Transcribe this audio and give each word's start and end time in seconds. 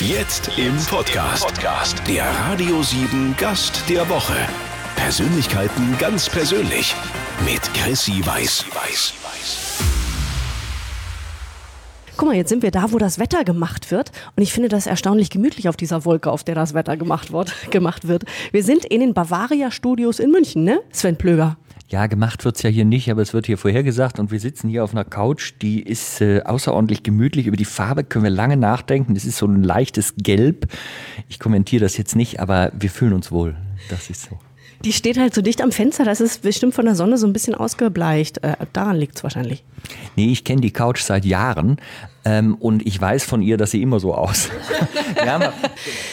Jetzt 0.00 0.50
im 0.58 0.76
Podcast. 0.90 2.02
Der 2.06 2.26
Radio 2.26 2.82
7 2.82 3.34
Gast 3.38 3.82
der 3.88 4.06
Woche. 4.10 4.34
Persönlichkeiten 4.94 5.96
ganz 5.98 6.28
persönlich. 6.28 6.94
Mit 7.46 7.62
Chrissy 7.72 8.20
Weiß. 8.26 8.66
Guck 12.18 12.28
mal, 12.28 12.36
jetzt 12.36 12.50
sind 12.50 12.62
wir 12.62 12.70
da, 12.70 12.92
wo 12.92 12.98
das 12.98 13.18
Wetter 13.18 13.42
gemacht 13.42 13.90
wird. 13.90 14.12
Und 14.36 14.42
ich 14.42 14.52
finde 14.52 14.68
das 14.68 14.86
erstaunlich 14.86 15.30
gemütlich 15.30 15.66
auf 15.66 15.78
dieser 15.78 16.04
Wolke, 16.04 16.30
auf 16.30 16.44
der 16.44 16.54
das 16.54 16.74
Wetter 16.74 16.98
gemacht 16.98 17.32
wird. 17.32 17.54
Gemacht 17.70 18.06
wird. 18.06 18.24
Wir 18.52 18.62
sind 18.62 18.84
in 18.84 19.00
den 19.00 19.14
Bavaria 19.14 19.70
Studios 19.70 20.18
in 20.18 20.30
München, 20.30 20.62
ne? 20.64 20.82
Sven 20.92 21.16
Plöger. 21.16 21.56
Ja, 21.88 22.08
gemacht 22.08 22.44
wird's 22.44 22.62
ja 22.62 22.70
hier 22.70 22.84
nicht, 22.84 23.10
aber 23.12 23.22
es 23.22 23.32
wird 23.32 23.46
hier 23.46 23.58
vorhergesagt 23.58 24.18
und 24.18 24.32
wir 24.32 24.40
sitzen 24.40 24.68
hier 24.68 24.82
auf 24.82 24.90
einer 24.90 25.04
Couch, 25.04 25.54
die 25.62 25.82
ist 25.82 26.20
äh, 26.20 26.42
außerordentlich 26.42 27.04
gemütlich. 27.04 27.46
Über 27.46 27.56
die 27.56 27.64
Farbe 27.64 28.02
können 28.02 28.24
wir 28.24 28.30
lange 28.30 28.56
nachdenken. 28.56 29.14
Es 29.14 29.24
ist 29.24 29.36
so 29.36 29.46
ein 29.46 29.62
leichtes 29.62 30.14
Gelb. 30.16 30.66
Ich 31.28 31.38
kommentiere 31.38 31.82
das 31.82 31.96
jetzt 31.96 32.16
nicht, 32.16 32.40
aber 32.40 32.72
wir 32.76 32.90
fühlen 32.90 33.12
uns 33.12 33.30
wohl. 33.30 33.56
Das 33.88 34.10
ist 34.10 34.22
so. 34.22 34.38
Die 34.84 34.92
steht 34.92 35.18
halt 35.18 35.34
so 35.34 35.42
dicht 35.42 35.62
am 35.62 35.72
Fenster, 35.72 36.04
das 36.04 36.20
ist 36.20 36.42
bestimmt 36.42 36.74
von 36.74 36.84
der 36.84 36.94
Sonne 36.94 37.18
so 37.18 37.26
ein 37.26 37.32
bisschen 37.32 37.54
ausgebleicht. 37.54 38.38
Äh, 38.44 38.56
daran 38.72 38.96
liegt's 38.96 39.22
wahrscheinlich. 39.22 39.64
Nee, 40.16 40.32
ich 40.32 40.44
kenne 40.44 40.60
die 40.60 40.72
Couch 40.72 41.00
seit 41.02 41.24
Jahren 41.24 41.78
ähm, 42.24 42.56
und 42.56 42.84
ich 42.86 43.00
weiß 43.00 43.24
von 43.24 43.40
ihr, 43.40 43.56
dass 43.56 43.70
sie 43.70 43.80
immer 43.80 44.00
so 44.00 44.12
aus. 44.14 44.48
ja, 45.24 45.52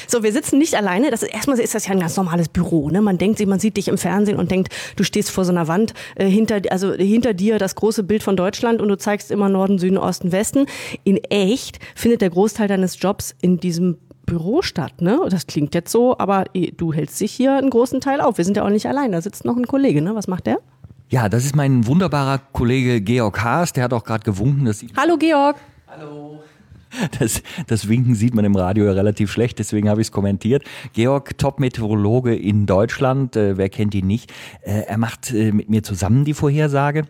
so, 0.08 0.22
wir 0.22 0.32
sitzen 0.32 0.60
nicht 0.60 0.76
alleine. 0.76 1.10
Das 1.10 1.24
ist, 1.24 1.34
erstmal 1.34 1.60
ist 1.60 1.74
das 1.74 1.88
ja 1.88 1.94
ein 1.94 2.00
ganz 2.00 2.16
normales 2.16 2.50
Büro. 2.50 2.90
Ne? 2.90 3.02
Man 3.02 3.18
denkt, 3.18 3.44
man 3.48 3.60
sieht 3.60 3.78
dich 3.78 3.88
im 3.88 3.98
Fernsehen 3.98 4.38
und 4.38 4.52
denkt, 4.52 4.74
du 4.96 5.04
stehst 5.04 5.32
vor 5.32 5.44
so 5.44 5.52
einer 5.52 5.68
Wand, 5.68 5.94
äh, 6.16 6.28
hinter, 6.28 6.62
also 6.70 6.94
hinter 6.94 7.34
dir 7.34 7.58
das 7.58 7.76
große 7.76 8.04
Bild 8.04 8.22
von 8.22 8.38
Deutschland 8.38 8.80
und 8.80 8.90
du 8.90 8.98
zeigst 8.98 9.32
immer 9.32 9.50
Norden, 9.50 9.80
Süden, 9.80 9.98
Osten, 9.98 10.32
Westen. 10.32 10.68
In 11.04 11.18
echt 11.18 11.80
findet 11.96 12.22
der 12.22 12.30
Großteil 12.30 12.68
deines 12.68 13.00
Jobs 13.02 13.36
in 13.42 13.60
diesem 13.60 13.98
Büro 14.26 14.62
statt, 14.62 15.02
ne? 15.02 15.20
Das 15.30 15.48
klingt 15.48 15.76
jetzt 15.76 15.92
so, 15.92 16.18
aber 16.18 16.46
du 16.78 16.94
hältst 16.94 17.20
dich 17.20 17.32
hier 17.32 17.58
einen 17.58 17.70
großen 17.70 18.00
Teil 18.02 18.22
auf. 18.22 18.38
Wir 18.38 18.46
sind 18.46 18.58
ja 18.58 18.64
auch 18.66 18.70
nicht 18.70 18.88
allein, 18.88 19.12
da 19.12 19.22
sitzt 19.22 19.46
noch 19.46 19.58
ein 19.58 19.68
Kollege, 19.68 20.02
ne? 20.02 20.16
Was 20.16 20.28
macht 20.28 20.48
der? 20.48 20.60
Ja, 21.10 21.30
das 21.30 21.46
ist 21.46 21.56
mein 21.56 21.86
wunderbarer 21.86 22.40
Kollege 22.54 23.02
Georg 23.02 23.44
Haas, 23.44 23.74
der 23.74 23.84
hat 23.84 23.94
auch 23.94 24.04
gerade 24.04 24.24
gewunken. 24.24 24.66
Dass 24.66 24.84
Hallo 24.98 25.18
Georg. 25.18 25.58
Hallo. 25.88 26.42
Das, 27.20 27.42
das 27.68 27.90
Winken 27.90 28.16
sieht 28.16 28.36
man 28.36 28.46
im 28.46 28.56
Radio 28.56 28.86
ja 28.86 28.92
relativ 28.92 29.32
schlecht, 29.32 29.60
deswegen 29.60 29.90
habe 29.90 30.02
ich 30.02 30.08
es 30.08 30.12
kommentiert. 30.12 30.64
Georg, 30.94 31.38
Top-Meteorologe 31.38 32.36
in 32.36 32.66
Deutschland, 32.66 33.36
äh, 33.36 33.58
wer 33.58 33.70
kennt 33.70 33.96
ihn 33.96 34.08
nicht? 34.08 34.32
Äh, 34.62 34.84
er 34.88 34.98
macht 34.98 35.34
äh, 35.34 35.52
mit 35.52 35.70
mir 35.70 35.84
zusammen 35.84 36.24
die 36.24 36.34
Vorhersage. 36.34 37.06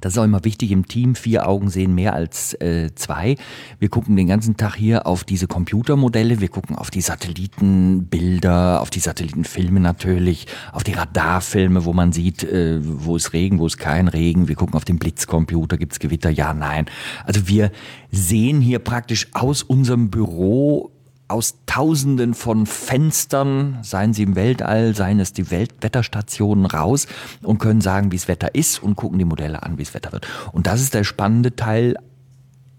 Das 0.00 0.12
ist 0.12 0.18
auch 0.18 0.24
immer 0.24 0.44
wichtig 0.44 0.72
im 0.72 0.86
Team. 0.86 1.14
Vier 1.14 1.48
Augen 1.48 1.70
sehen 1.70 1.94
mehr 1.94 2.14
als 2.14 2.54
äh, 2.60 2.94
zwei. 2.94 3.36
Wir 3.78 3.88
gucken 3.88 4.16
den 4.16 4.26
ganzen 4.26 4.56
Tag 4.56 4.74
hier 4.74 5.06
auf 5.06 5.24
diese 5.24 5.46
Computermodelle. 5.46 6.40
Wir 6.40 6.48
gucken 6.48 6.76
auf 6.76 6.90
die 6.90 7.00
Satellitenbilder, 7.00 8.80
auf 8.80 8.90
die 8.90 9.00
Satellitenfilme 9.00 9.80
natürlich, 9.80 10.46
auf 10.72 10.84
die 10.84 10.92
Radarfilme, 10.92 11.84
wo 11.84 11.92
man 11.92 12.12
sieht, 12.12 12.44
äh, 12.44 12.80
wo 12.82 13.16
ist 13.16 13.32
Regen, 13.32 13.58
wo 13.58 13.66
ist 13.66 13.78
kein 13.78 14.08
Regen. 14.08 14.48
Wir 14.48 14.56
gucken 14.56 14.74
auf 14.74 14.84
den 14.84 14.98
Blitzcomputer, 14.98 15.78
gibt's 15.78 15.98
Gewitter, 15.98 16.30
ja, 16.30 16.54
nein. 16.54 16.86
Also 17.24 17.48
wir 17.48 17.70
sehen 18.10 18.60
hier 18.60 18.78
praktisch 18.78 19.28
aus 19.32 19.62
unserem 19.62 20.10
Büro 20.10 20.93
aus 21.34 21.56
Tausenden 21.66 22.32
von 22.32 22.64
Fenstern, 22.64 23.78
seien 23.82 24.12
sie 24.14 24.22
im 24.22 24.36
Weltall, 24.36 24.94
seien 24.94 25.18
es 25.18 25.32
die 25.32 25.50
Weltwetterstationen 25.50 26.64
raus 26.64 27.08
und 27.42 27.58
können 27.58 27.80
sagen, 27.80 28.12
wie 28.12 28.16
das 28.16 28.28
Wetter 28.28 28.54
ist 28.54 28.80
und 28.80 28.94
gucken 28.94 29.18
die 29.18 29.24
Modelle 29.24 29.64
an, 29.64 29.76
wie 29.76 29.82
das 29.82 29.94
Wetter 29.94 30.12
wird. 30.12 30.28
Und 30.52 30.68
das 30.68 30.80
ist 30.80 30.94
der 30.94 31.02
spannende 31.02 31.56
Teil 31.56 31.96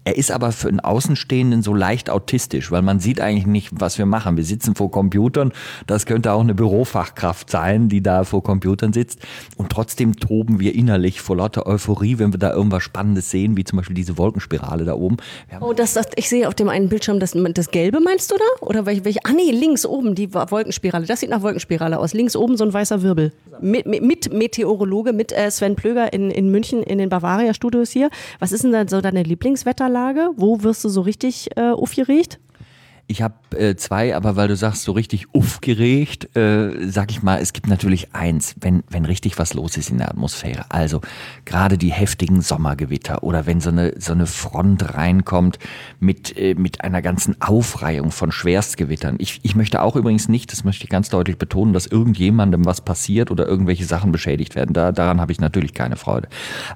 er 0.06 0.16
ist 0.16 0.30
aber 0.30 0.52
für 0.52 0.68
einen 0.68 0.78
Außenstehenden 0.78 1.62
so 1.62 1.74
leicht 1.74 2.10
autistisch, 2.10 2.70
weil 2.70 2.80
man 2.80 3.00
sieht 3.00 3.20
eigentlich 3.20 3.48
nicht, 3.48 3.72
was 3.72 3.98
wir 3.98 4.06
machen. 4.06 4.36
Wir 4.36 4.44
sitzen 4.44 4.76
vor 4.76 4.88
Computern. 4.88 5.52
Das 5.88 6.06
könnte 6.06 6.30
auch 6.30 6.42
eine 6.42 6.54
Bürofachkraft 6.54 7.50
sein, 7.50 7.88
die 7.88 8.04
da 8.04 8.22
vor 8.22 8.44
Computern 8.44 8.92
sitzt. 8.92 9.18
Und 9.56 9.70
trotzdem 9.70 10.14
toben 10.14 10.60
wir 10.60 10.76
innerlich 10.76 11.20
vor 11.20 11.38
lauter 11.38 11.66
Euphorie, 11.66 12.20
wenn 12.20 12.32
wir 12.32 12.38
da 12.38 12.52
irgendwas 12.52 12.84
Spannendes 12.84 13.32
sehen, 13.32 13.56
wie 13.56 13.64
zum 13.64 13.78
Beispiel 13.78 13.96
diese 13.96 14.16
Wolkenspirale 14.16 14.84
da 14.84 14.94
oben. 14.94 15.16
Oh, 15.60 15.72
das, 15.72 15.94
das, 15.94 16.06
ich 16.14 16.28
sehe 16.28 16.46
auf 16.46 16.54
dem 16.54 16.68
einen 16.68 16.88
Bildschirm 16.88 17.18
das, 17.18 17.32
das 17.54 17.72
Gelbe, 17.72 17.98
meinst 17.98 18.30
du 18.30 18.36
da? 18.36 18.64
Oder 18.64 18.86
welche, 18.86 19.04
welche? 19.04 19.18
Ah, 19.24 19.32
nee, 19.32 19.50
links 19.50 19.84
oben 19.84 20.14
die 20.14 20.32
Wolkenspirale. 20.32 21.06
Das 21.06 21.18
sieht 21.18 21.30
nach 21.30 21.42
Wolkenspirale 21.42 21.98
aus. 21.98 22.14
Links 22.14 22.36
oben 22.36 22.56
so 22.56 22.62
ein 22.62 22.72
weißer 22.72 23.02
Wirbel. 23.02 23.32
Mit, 23.60 23.86
mit, 23.86 24.32
Meteorologe, 24.32 25.12
mit 25.12 25.32
äh, 25.32 25.50
Sven 25.50 25.74
Plöger 25.74 26.12
in, 26.12 26.30
in 26.30 26.52
München 26.52 26.84
in 26.84 26.98
den 26.98 27.08
Bavaria 27.08 27.54
Studios 27.54 27.90
hier. 27.90 28.08
Was 28.38 28.52
ist 28.52 28.62
denn 28.62 28.70
da 28.70 28.86
so 28.86 29.00
deine 29.00 29.24
Lieblingswetterlage? 29.24 29.95
Niederlage? 29.96 30.30
Wo 30.36 30.62
wirst 30.62 30.84
du 30.84 30.88
so 30.88 31.00
richtig 31.00 31.56
äh, 31.56 31.70
aufgeregt? 31.70 32.38
Ich 33.08 33.22
habe 33.22 33.34
äh, 33.56 33.76
zwei, 33.76 34.16
aber 34.16 34.34
weil 34.34 34.48
du 34.48 34.56
sagst, 34.56 34.82
so 34.82 34.90
richtig 34.90 35.32
aufgeregt, 35.32 36.36
äh, 36.36 36.88
sag 36.88 37.12
ich 37.12 37.22
mal, 37.22 37.40
es 37.40 37.52
gibt 37.52 37.68
natürlich 37.68 38.12
eins, 38.16 38.56
wenn, 38.60 38.82
wenn 38.90 39.04
richtig 39.04 39.38
was 39.38 39.54
los 39.54 39.76
ist 39.76 39.90
in 39.90 39.98
der 39.98 40.08
Atmosphäre. 40.08 40.64
Also 40.70 41.02
gerade 41.44 41.78
die 41.78 41.92
heftigen 41.92 42.40
Sommergewitter 42.40 43.22
oder 43.22 43.46
wenn 43.46 43.60
so 43.60 43.70
eine, 43.70 43.94
so 44.00 44.12
eine 44.12 44.26
Front 44.26 44.94
reinkommt 44.94 45.60
mit, 46.00 46.36
äh, 46.36 46.56
mit 46.56 46.80
einer 46.80 47.00
ganzen 47.00 47.40
Aufreihung 47.40 48.10
von 48.10 48.32
Schwerstgewittern. 48.32 49.14
Ich, 49.20 49.38
ich 49.44 49.54
möchte 49.54 49.82
auch 49.82 49.94
übrigens 49.94 50.28
nicht, 50.28 50.50
das 50.50 50.64
möchte 50.64 50.82
ich 50.82 50.90
ganz 50.90 51.08
deutlich 51.08 51.38
betonen, 51.38 51.72
dass 51.72 51.86
irgendjemandem 51.86 52.64
was 52.64 52.80
passiert 52.80 53.30
oder 53.30 53.46
irgendwelche 53.46 53.84
Sachen 53.84 54.10
beschädigt 54.10 54.56
werden. 54.56 54.72
Da, 54.72 54.90
daran 54.90 55.20
habe 55.20 55.30
ich 55.30 55.38
natürlich 55.38 55.74
keine 55.74 55.94
Freude. 55.94 56.26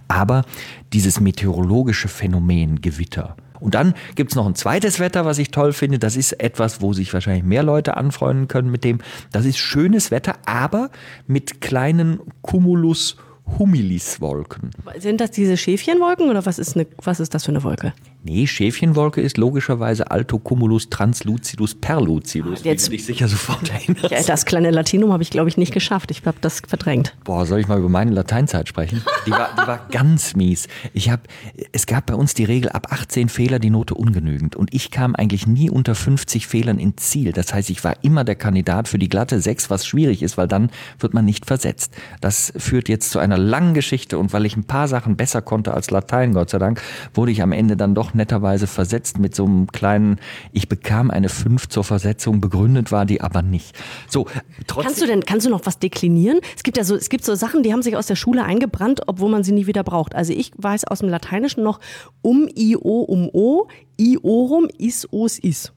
Aber 0.07 0.45
dieses 0.93 1.21
meteorologische 1.21 2.09
Phänomen 2.09 2.81
Gewitter, 2.81 3.37
und 3.61 3.75
dann 3.75 3.95
gibt's 4.15 4.35
noch 4.35 4.47
ein 4.47 4.55
zweites 4.55 4.99
Wetter, 4.99 5.25
was 5.25 5.39
ich 5.39 5.51
toll 5.51 5.73
finde. 5.73 5.99
Das 5.99 6.17
ist 6.17 6.33
etwas, 6.41 6.81
wo 6.81 6.93
sich 6.93 7.13
wahrscheinlich 7.13 7.45
mehr 7.45 7.63
Leute 7.63 7.97
anfreunden 7.97 8.49
können 8.49 8.71
mit 8.71 8.85
dem. 8.85 8.99
Das 9.33 9.45
ist 9.45 9.59
schönes 9.59 10.11
Wetter, 10.11 10.37
aber 10.47 10.91
mit 11.27 11.61
kleinen 11.61 12.21
Cumulus 12.43 13.17
Humilis-Wolken. 13.59 14.71
Sind 14.99 15.21
das 15.21 15.33
diese 15.33 15.57
Schäfchenwolken 15.57 16.31
oder 16.31 16.47
was 16.47 16.59
ist, 16.59 16.77
eine, 16.77 16.87
was 17.03 17.21
ist 17.21 17.35
das 17.35 17.45
für 17.45 17.51
eine 17.51 17.63
Wolke? 17.63 17.93
Nee, 18.23 18.47
Schäfchenwolke 18.47 19.23
ist 19.23 19.39
logischerweise 19.39 20.11
Altocumulus 20.11 20.91
translucidus 20.91 21.75
perlucidus. 21.75 22.65
Jetzt 22.65 22.93
dich 22.93 23.07
sicher 23.07 23.29
sofort 23.29 23.71
erinnerst. 23.73 24.11
Ja, 24.11 24.23
das 24.23 24.45
kleine 24.45 24.71
Latinum 24.71 25.11
habe 25.13 25.23
ich, 25.23 25.31
glaube 25.31 25.49
ich, 25.49 25.57
nicht 25.57 25.73
geschafft. 25.73 26.11
Ich 26.11 26.27
habe 26.27 26.37
das 26.43 26.61
verdrängt. 26.61 27.17
Boah, 27.25 27.47
soll 27.47 27.61
ich 27.61 27.69
mal 27.69 27.79
über 27.79 27.89
meine 27.89 28.11
Lateinzeit 28.11 28.69
sprechen? 28.69 29.03
Die 29.27 29.31
war, 29.31 29.49
die 29.55 29.67
war 29.67 29.87
ganz 29.91 30.37
mies. 30.37 30.69
Ich 30.93 31.09
hab, 31.09 31.29
es 31.73 31.87
gab 31.87 32.07
bei 32.07 32.15
uns 32.15 32.35
die 32.35 32.45
Regel, 32.45 32.71
ab 32.71 32.89
18 32.91 33.31
Fehler 33.31 33.59
die 33.59 33.71
Note 33.71 33.95
ungenügend. 33.95 34.55
Und 34.55 34.75
ich 34.75 34.91
kam 34.91 35.15
eigentlich 35.15 35.47
nie 35.47 35.71
unter 35.71 35.95
50 35.95 36.47
Fehlern 36.47 36.79
ins 36.79 36.97
Ziel. 36.97 37.33
Das 37.33 37.55
heißt, 37.55 37.71
ich 37.71 37.83
war 37.85 38.05
immer 38.05 38.25
der 38.25 38.37
Kandidat 38.37 38.89
für 38.89 38.99
die 38.99 39.09
glatte 39.09 39.41
6, 39.41 39.71
was 39.71 39.87
schwierig 39.87 40.23
ist, 40.23 40.37
weil 40.37 40.49
dann 40.49 40.71
wird 40.99 41.15
man 41.15 41.25
nicht 41.25 41.47
versetzt. 41.47 41.95
Das 42.21 42.53
führt 42.55 42.91
jetzt 42.91 43.13
zu 43.13 43.19
einer 43.19 43.39
langen 43.39 43.73
Geschichte. 43.73 44.19
Und 44.19 44.35
weil 44.35 44.45
ich 44.45 44.59
ein 44.59 44.65
paar 44.65 44.89
Sachen 44.89 45.17
besser 45.17 45.41
konnte 45.41 45.73
als 45.73 45.91
Latein, 45.91 46.35
Gott 46.35 46.51
sei 46.51 46.59
Dank, 46.59 46.83
wurde 47.15 47.33
ich 47.33 47.41
am 47.41 47.53
Ende 47.53 47.79
dann 47.79 47.95
doch 47.95 48.10
netterweise 48.15 48.67
versetzt 48.67 49.19
mit 49.19 49.35
so 49.35 49.45
einem 49.45 49.67
kleinen, 49.69 50.19
ich 50.53 50.69
bekam 50.69 51.11
eine 51.11 51.29
5 51.29 51.69
zur 51.69 51.85
Versetzung, 51.85 52.41
begründet 52.41 52.93
war 52.93 53.07
die 53.07 53.21
aber 53.21 53.43
nicht. 53.43 53.77
So, 54.09 54.27
trotzdem. 54.67 54.85
Kannst 54.85 55.03
du 55.03 55.07
denn, 55.07 55.25
kannst 55.25 55.47
du 55.47 55.51
noch 55.51 55.65
was 55.65 55.79
deklinieren? 55.79 56.41
Es 56.57 56.63
gibt 56.63 56.77
ja 56.77 56.85
so, 56.85 56.95
es 56.97 57.09
gibt 57.09 57.25
so 57.25 57.35
Sachen, 57.35 57.63
die 57.63 57.73
haben 57.73 57.83
sich 57.83 57.97
aus 57.97 58.07
der 58.07 58.17
Schule 58.17 58.45
eingebrannt, 58.45 59.03
obwohl 59.07 59.31
man 59.31 59.45
sie 59.45 59.53
nie 59.53 59.67
wieder 59.67 59.83
braucht. 59.83 60.15
Also 60.15 60.33
ich 60.33 60.53
weiß 60.57 60.85
aus 60.85 61.01
dem 61.01 61.09
Lateinischen 61.09 61.63
noch 61.63 61.81
um, 62.23 62.49
i, 62.57 62.77
o, 62.77 63.01
um, 63.03 63.29
o, 63.33 63.69
iorum, 63.99 64.69
is, 64.79 65.07
os, 65.13 65.39
is. 65.39 65.73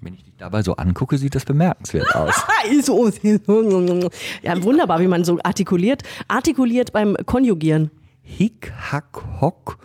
Wenn 0.00 0.14
ich 0.14 0.24
dich 0.24 0.34
dabei 0.36 0.62
so 0.62 0.76
angucke, 0.76 1.16
sieht 1.16 1.34
das 1.34 1.44
bemerkenswert 1.44 2.14
aus. 2.14 2.34
ja, 4.42 4.62
wunderbar, 4.62 5.00
wie 5.00 5.08
man 5.08 5.24
so 5.24 5.38
artikuliert. 5.42 6.02
Artikuliert 6.28 6.92
beim 6.92 7.16
Konjugieren. 7.24 7.90
Hick, 8.22 8.72
hack, 8.90 9.22
hock, 9.40 9.78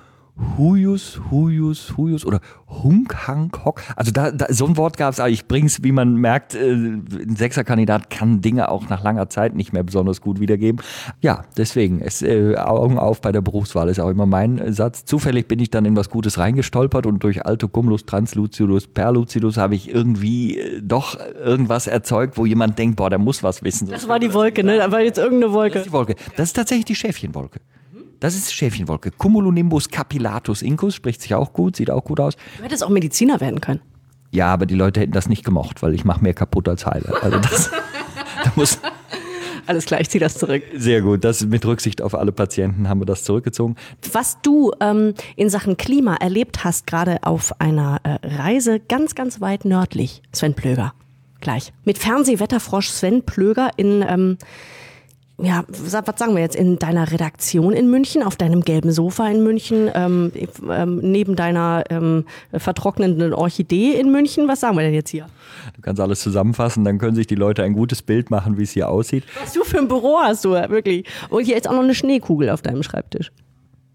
Huyus, 0.58 1.20
Huyus, 1.32 1.98
Huyus 1.98 2.26
oder 2.26 2.40
Hunk, 2.68 3.28
Hank, 3.28 3.66
Hock. 3.66 3.82
Also 3.96 4.12
da, 4.12 4.32
da 4.32 4.48
so 4.50 4.66
ein 4.66 4.78
Wort 4.78 4.98
gab 4.98 5.14
es, 5.14 5.20
aber 5.20 5.30
ich 5.30 5.48
bring's, 5.48 5.84
wie 5.84 5.92
man 5.92 6.16
merkt, 6.16 6.56
äh, 6.56 6.72
ein 6.72 7.36
Sechserkandidat 7.36 8.10
kann 8.10 8.42
Dinge 8.42 8.70
auch 8.70 8.90
nach 8.90 9.04
langer 9.04 9.30
Zeit 9.30 9.56
nicht 9.56 9.74
mehr 9.74 9.84
besonders 9.84 10.22
gut 10.22 10.40
wiedergeben. 10.40 10.82
Ja, 11.22 11.44
deswegen, 11.58 12.02
es, 12.02 12.22
äh, 12.22 12.56
Augen 12.56 12.98
auf 12.98 13.22
bei 13.22 13.32
der 13.32 13.42
Berufswahl 13.42 13.90
ist 13.90 14.00
auch 14.00 14.10
immer 14.10 14.26
mein 14.26 14.60
äh, 14.60 14.72
Satz. 14.72 15.06
Zufällig 15.06 15.48
bin 15.48 15.60
ich 15.60 15.72
dann 15.72 15.86
in 15.86 15.96
was 15.96 16.10
Gutes 16.10 16.38
reingestolpert 16.38 17.06
und 17.06 17.24
durch 17.24 17.46
Alto 17.46 17.68
Cumulus 17.68 18.06
Translucidus 18.06 18.88
Perlucidus 18.88 19.58
habe 19.58 19.76
ich 19.76 19.90
irgendwie 19.94 20.60
äh, 20.60 20.82
doch 20.82 21.18
irgendwas 21.44 21.88
erzeugt, 21.88 22.38
wo 22.38 22.46
jemand 22.46 22.78
denkt, 22.78 22.98
boah, 22.98 23.10
der 23.10 23.20
muss 23.20 23.44
was 23.44 23.64
wissen. 23.64 23.90
Das 23.90 24.08
war 24.08 24.20
die 24.20 24.34
Wolke, 24.34 24.64
ne? 24.64 24.78
Da 24.78 24.92
war 24.92 25.02
jetzt 25.02 25.18
irgendeine 25.18 25.54
Wolke. 25.54 25.74
Das 25.74 25.82
ist 25.82 25.88
die 25.88 25.94
Wolke. 25.94 26.16
Das 26.36 26.50
ist 26.50 26.54
tatsächlich 26.54 26.86
die 26.86 26.96
Schäfchenwolke. 26.96 27.60
Das 28.20 28.36
ist 28.36 28.54
Schäfchenwolke. 28.54 29.12
Cumulonimbus 29.12 29.90
capillatus 29.90 30.62
incus, 30.62 30.96
spricht 30.96 31.22
sich 31.22 31.34
auch 31.36 31.54
gut, 31.54 31.76
sieht 31.76 31.90
auch 31.92 32.04
gut 32.04 32.20
aus. 32.20 32.36
Du 32.58 32.64
hättest 32.64 32.84
auch 32.84 32.90
Mediziner 32.90 33.40
werden 33.40 33.62
können. 33.62 33.82
Ja, 34.32 34.48
aber 34.54 34.66
die 34.66 34.76
Leute 34.76 35.00
hätten 35.00 35.14
das 35.14 35.28
nicht 35.30 35.44
gemocht, 35.44 35.82
weil 35.82 35.94
ich 35.96 36.06
mache 36.06 36.22
mehr 36.22 36.34
kaputt 36.34 36.68
als 36.68 36.86
heile. 36.86 37.14
Also 37.22 37.40
das, 37.40 37.72
da 38.44 38.52
muss, 38.56 38.80
Alles 39.70 39.86
klar, 39.86 40.02
ich 40.02 40.10
ziehe 40.10 40.20
das 40.20 40.34
zurück. 40.34 40.64
Sehr 40.74 41.04
gut, 41.04 41.24
das 41.24 41.46
mit 41.46 41.64
Rücksicht 41.64 42.02
auf 42.02 42.16
alle 42.16 42.32
Patienten 42.32 42.90
haben 42.90 43.02
wir 43.02 43.06
das 43.06 43.24
zurückgezogen. 43.24 43.76
Was 44.14 44.42
du 44.42 44.72
ähm, 44.80 45.14
in 45.36 45.52
Sachen 45.52 45.78
Klima 45.78 46.16
erlebt 46.16 46.64
hast, 46.64 46.88
gerade 46.88 47.20
auf 47.22 47.62
einer 47.62 48.02
äh, 48.02 48.18
Reise 48.24 48.80
ganz, 48.80 49.14
ganz 49.14 49.42
weit 49.42 49.66
nördlich, 49.66 50.24
Sven 50.32 50.56
Plöger, 50.56 50.96
gleich. 51.40 51.72
Mit 51.86 52.00
Fernsehwetterfrosch 52.00 52.90
Sven 52.90 53.22
Plöger 53.24 53.70
in... 53.78 54.04
Ähm, 54.08 54.38
ja, 55.42 55.64
was 55.68 55.92
sagen 55.92 56.36
wir 56.36 56.42
jetzt, 56.42 56.56
in 56.56 56.80
deiner 56.80 57.12
Redaktion 57.12 57.74
in 57.74 57.90
München, 57.90 58.24
auf 58.24 58.36
deinem 58.36 58.62
gelben 58.62 58.92
Sofa 58.92 59.28
in 59.30 59.44
München, 59.44 59.90
ähm, 59.94 60.32
ähm, 60.70 61.00
neben 61.02 61.36
deiner 61.36 61.84
ähm, 61.90 62.26
vertrocknenden 62.54 63.34
Orchidee 63.34 63.94
in 63.94 64.12
München, 64.12 64.48
was 64.48 64.60
sagen 64.60 64.76
wir 64.76 64.84
denn 64.84 64.94
jetzt 64.94 65.10
hier? 65.10 65.28
Du 65.76 65.82
kannst 65.82 66.02
alles 66.02 66.22
zusammenfassen, 66.22 66.84
dann 66.84 66.98
können 66.98 67.16
sich 67.16 67.28
die 67.28 67.36
Leute 67.36 67.64
ein 67.64 67.74
gutes 67.74 68.02
Bild 68.02 68.30
machen, 68.30 68.58
wie 68.58 68.64
es 68.64 68.72
hier 68.72 68.90
aussieht. 68.90 69.24
Was 69.42 69.54
du 69.54 69.64
für 69.64 69.78
ein 69.78 69.88
Büro 69.88 70.20
hast 70.20 70.46
du, 70.46 70.52
wirklich. 70.52 71.06
Und 71.30 71.44
hier 71.44 71.58
ist 71.58 71.68
auch 71.68 71.74
noch 71.74 71.84
eine 71.84 71.96
Schneekugel 71.96 72.50
auf 72.50 72.62
deinem 72.62 72.84
Schreibtisch. 72.84 73.32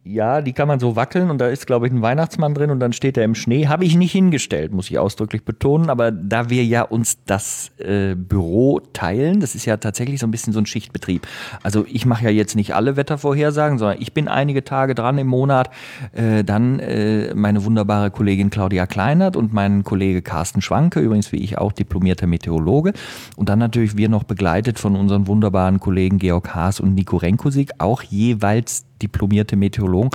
Ja, 0.07 0.43
die 0.43 0.53
kann 0.53 0.69
man 0.69 0.81
so 0.81 0.97
wackeln 0.97 1.31
und 1.31 1.39
da 1.39 1.49
ist, 1.49 1.67
glaube 1.67 1.87
ich, 1.87 1.93
ein 1.93 2.03
Weihnachtsmann 2.03 2.53
drin 2.53 2.71
und 2.71 2.79
dann 2.79 2.93
steht 2.93 3.17
er 3.17 3.25
im 3.25 3.35
Schnee. 3.35 3.69
Habe 3.69 3.87
ich 3.87 3.97
nicht 3.97 4.13
hingestellt, 4.13 4.71
muss 4.71 4.91
ich 4.91 4.99
ausdrücklich 4.99 5.47
betonen. 5.47 5.89
Aber 5.89 6.11
da 6.11 6.51
wir 6.51 6.63
ja 6.63 6.83
uns 6.83 7.25
das 7.25 7.71
äh, 7.79 8.15
Büro 8.15 8.81
teilen, 8.93 9.41
das 9.41 9.55
ist 9.55 9.65
ja 9.65 9.79
tatsächlich 9.79 10.21
so 10.21 10.27
ein 10.27 10.31
bisschen 10.31 10.53
so 10.53 10.59
ein 10.59 10.67
Schichtbetrieb. 10.67 11.27
Also 11.63 11.87
ich 11.89 12.05
mache 12.05 12.25
ja 12.25 12.31
jetzt 12.31 12.55
nicht 12.55 12.75
alle 12.75 12.97
Wettervorhersagen, 12.99 13.79
sondern 13.79 13.97
ich 13.99 14.13
bin 14.13 14.29
einige 14.29 14.63
Tage 14.63 14.95
dran 14.95 15.17
im 15.17 15.27
Monat. 15.27 15.71
Äh, 16.13 16.45
dann 16.45 16.81
äh, 16.81 17.35
meine 17.35 17.65
wunderbare 17.65 18.11
Kollegin 18.11 18.51
Claudia 18.51 18.87
Kleinert 18.87 19.37
und 19.37 19.55
mein 19.55 19.85
Kollege 19.85 20.21
Carsten 20.21 20.61
Schwanke, 20.61 21.01
übrigens 21.01 21.33
wie 21.33 21.43
ich 21.43 21.57
auch 21.57 21.73
diplomierter 21.73 22.27
Meteorologe. 22.27 22.93
Und 23.37 23.49
dann 23.49 23.59
natürlich 23.59 23.97
wir 23.97 24.11
noch 24.11 24.25
begleitet 24.25 24.79
von 24.79 24.97
unseren 24.97 25.27
wunderbaren 25.29 25.81
Kollegen 25.81 26.19
Georg 26.19 26.55
Haas 26.55 26.79
und 26.79 26.95
Nico 26.95 27.17
Renkosik, 27.17 27.71
auch 27.79 28.03
jeweils 28.03 28.85
diplomierte 29.03 29.57
Meteorologen. 29.57 30.11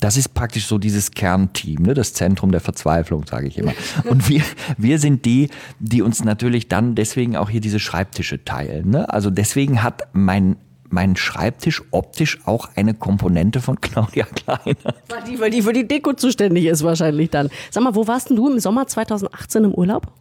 Das 0.00 0.16
ist 0.16 0.34
praktisch 0.34 0.66
so 0.66 0.78
dieses 0.78 1.10
Kernteam, 1.10 1.82
ne? 1.82 1.94
das 1.94 2.14
Zentrum 2.14 2.50
der 2.50 2.60
Verzweiflung, 2.60 3.26
sage 3.26 3.46
ich 3.46 3.58
immer. 3.58 3.72
Und 4.04 4.28
wir, 4.28 4.42
wir 4.76 4.98
sind 4.98 5.24
die, 5.24 5.48
die 5.78 6.02
uns 6.02 6.24
natürlich 6.24 6.68
dann 6.68 6.94
deswegen 6.94 7.36
auch 7.36 7.50
hier 7.50 7.60
diese 7.60 7.80
Schreibtische 7.80 8.44
teilen. 8.44 8.90
Ne? 8.90 9.08
Also 9.12 9.30
deswegen 9.30 9.82
hat 9.82 10.08
mein 10.12 10.56
mein 10.90 11.16
Schreibtisch 11.16 11.82
optisch 11.90 12.38
auch 12.44 12.68
eine 12.76 12.94
Komponente 12.94 13.60
von 13.60 13.80
Claudia 13.80 14.26
Kleiner. 14.26 14.94
Weil 15.08 15.24
die, 15.28 15.40
weil 15.40 15.50
die 15.50 15.62
für 15.62 15.72
die 15.72 15.88
Deko 15.88 16.12
zuständig 16.12 16.66
ist 16.66 16.84
wahrscheinlich 16.84 17.30
dann. 17.30 17.50
Sag 17.70 17.82
mal, 17.82 17.96
wo 17.96 18.06
warst 18.06 18.30
denn 18.30 18.36
du 18.36 18.48
im 18.48 18.60
Sommer 18.60 18.86
2018 18.86 19.64
im 19.64 19.74
Urlaub? 19.74 20.12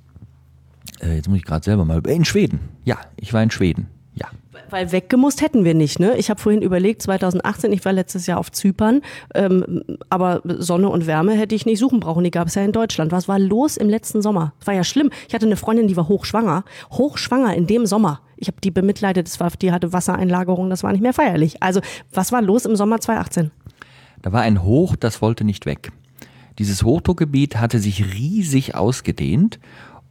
Äh, 1.00 1.15
jetzt 1.15 1.30
muss 1.30 1.38
ich 1.38 1.45
gerade 1.45 1.63
selber 1.63 1.86
mal. 1.86 2.01
In 2.07 2.25
Schweden. 2.25 2.60
Ja, 2.86 2.98
ich 3.18 3.33
war 3.33 3.44
in 3.44 3.51
Schweden. 3.51 3.88
Ja. 4.15 4.27
Weil 4.69 4.92
weggemusst 4.92 5.42
hätten 5.42 5.65
wir 5.65 5.74
nicht, 5.74 6.00
ne? 6.00 6.15
Ich 6.18 6.30
habe 6.30 6.39
vorhin 6.39 6.62
überlegt, 6.62 7.01
2018, 7.01 7.74
ich 7.74 7.83
war 7.83 7.94
letztes 7.94 8.27
Jahr 8.27 8.38
auf 8.38 8.51
Zypern, 8.51 9.01
ähm, 9.33 9.83
aber 10.10 10.42
Sonne 10.44 10.89
und 10.89 11.07
Wärme 11.07 11.33
hätte 11.33 11.56
ich 11.56 11.65
nicht 11.65 11.80
suchen 11.80 12.00
brauchen, 12.00 12.24
die 12.24 12.31
gab 12.31 12.48
es 12.48 12.56
ja 12.56 12.63
in 12.63 12.71
Deutschland. 12.71 13.12
Was 13.12 13.27
war 13.27 13.39
los 13.39 13.77
im 13.77 13.89
letzten 13.89 14.21
Sommer? 14.21 14.54
Das 14.60 14.68
war 14.68 14.74
ja 14.75 14.83
schlimm. 14.83 15.10
Ich 15.27 15.33
hatte 15.33 15.45
eine 15.45 15.57
Freundin, 15.57 15.88
die 15.88 15.98
war 15.98 16.07
hochschwanger. 16.07 16.63
Hochschwanger 16.92 17.56
in 17.56 17.65
dem 17.65 17.86
Sommer. 17.86 18.21
Ich 18.38 18.48
habe 18.48 18.57
die 18.63 18.71
bemitleidet, 18.71 19.27
das 19.27 19.39
war, 19.39 19.50
die 19.51 19.71
hatte 19.71 19.94
Wassereinlagerung, 19.94 20.69
das 20.69 20.83
war 20.83 20.92
nicht 20.92 21.01
mehr 21.01 21.13
feierlich. 21.13 21.62
Also, 21.63 21.81
was 22.13 22.31
war 22.31 22.42
los 22.42 22.65
im 22.65 22.75
Sommer 22.75 23.00
2018? 23.00 23.51
Da 24.21 24.31
war 24.31 24.42
ein 24.42 24.63
Hoch, 24.63 24.95
das 24.95 25.21
wollte 25.21 25.44
nicht 25.44 25.65
weg. 25.65 25.92
Dieses 26.60 26.83
Hochdruckgebiet 26.83 27.57
hatte 27.57 27.80
sich 27.80 28.13
riesig 28.13 28.75
ausgedehnt 28.75 29.60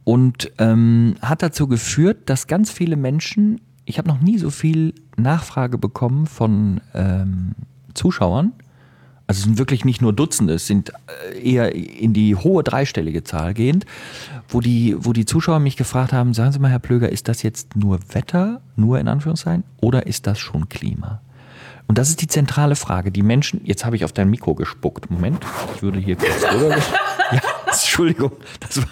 und 0.03 0.51
ähm, 0.57 1.15
hat 1.21 1.41
dazu 1.41 1.67
geführt, 1.67 2.29
dass 2.29 2.47
ganz 2.47 2.71
viele 2.71 2.95
Menschen 2.95 3.61
ich 3.85 3.97
habe 3.97 4.07
noch 4.07 4.21
nie 4.21 4.37
so 4.37 4.49
viel 4.49 4.93
Nachfrage 5.17 5.77
bekommen 5.77 6.27
von 6.27 6.81
ähm, 6.93 7.53
Zuschauern. 7.93 8.53
Also 9.25 9.39
es 9.39 9.43
sind 9.45 9.57
wirklich 9.57 9.85
nicht 9.85 10.01
nur 10.01 10.11
Dutzende, 10.11 10.53
es 10.53 10.67
sind 10.67 10.91
äh, 11.31 11.39
eher 11.39 11.73
in 11.73 12.13
die 12.13 12.35
hohe 12.35 12.63
dreistellige 12.63 13.23
Zahl 13.23 13.53
gehend, 13.53 13.85
wo 14.49 14.59
die, 14.59 14.95
wo 14.99 15.13
die 15.13 15.25
Zuschauer 15.25 15.59
mich 15.59 15.77
gefragt 15.77 16.11
haben, 16.11 16.33
sagen 16.33 16.51
Sie 16.51 16.59
mal, 16.59 16.69
Herr 16.69 16.79
Plöger, 16.79 17.09
ist 17.09 17.29
das 17.29 17.41
jetzt 17.41 17.75
nur 17.75 17.99
Wetter, 18.11 18.61
nur 18.75 18.99
in 18.99 19.07
Anführungszeichen, 19.07 19.63
oder 19.79 20.07
ist 20.07 20.27
das 20.27 20.39
schon 20.39 20.67
Klima? 20.67 21.21
Und 21.87 21.97
das 21.97 22.09
ist 22.09 22.21
die 22.21 22.27
zentrale 22.27 22.75
Frage. 22.75 23.11
Die 23.11 23.23
Menschen, 23.23 23.61
jetzt 23.65 23.85
habe 23.85 23.95
ich 23.95 24.05
auf 24.05 24.13
dein 24.13 24.29
Mikro 24.29 24.55
gespuckt. 24.55 25.11
Moment, 25.11 25.45
ich 25.75 25.83
würde 25.83 25.99
hier 25.99 26.15
kurz 26.15 26.41
drüber. 26.49 26.77
Ja, 27.31 27.41
Entschuldigung, 27.67 28.31
das 28.59 28.77
war 28.77 28.87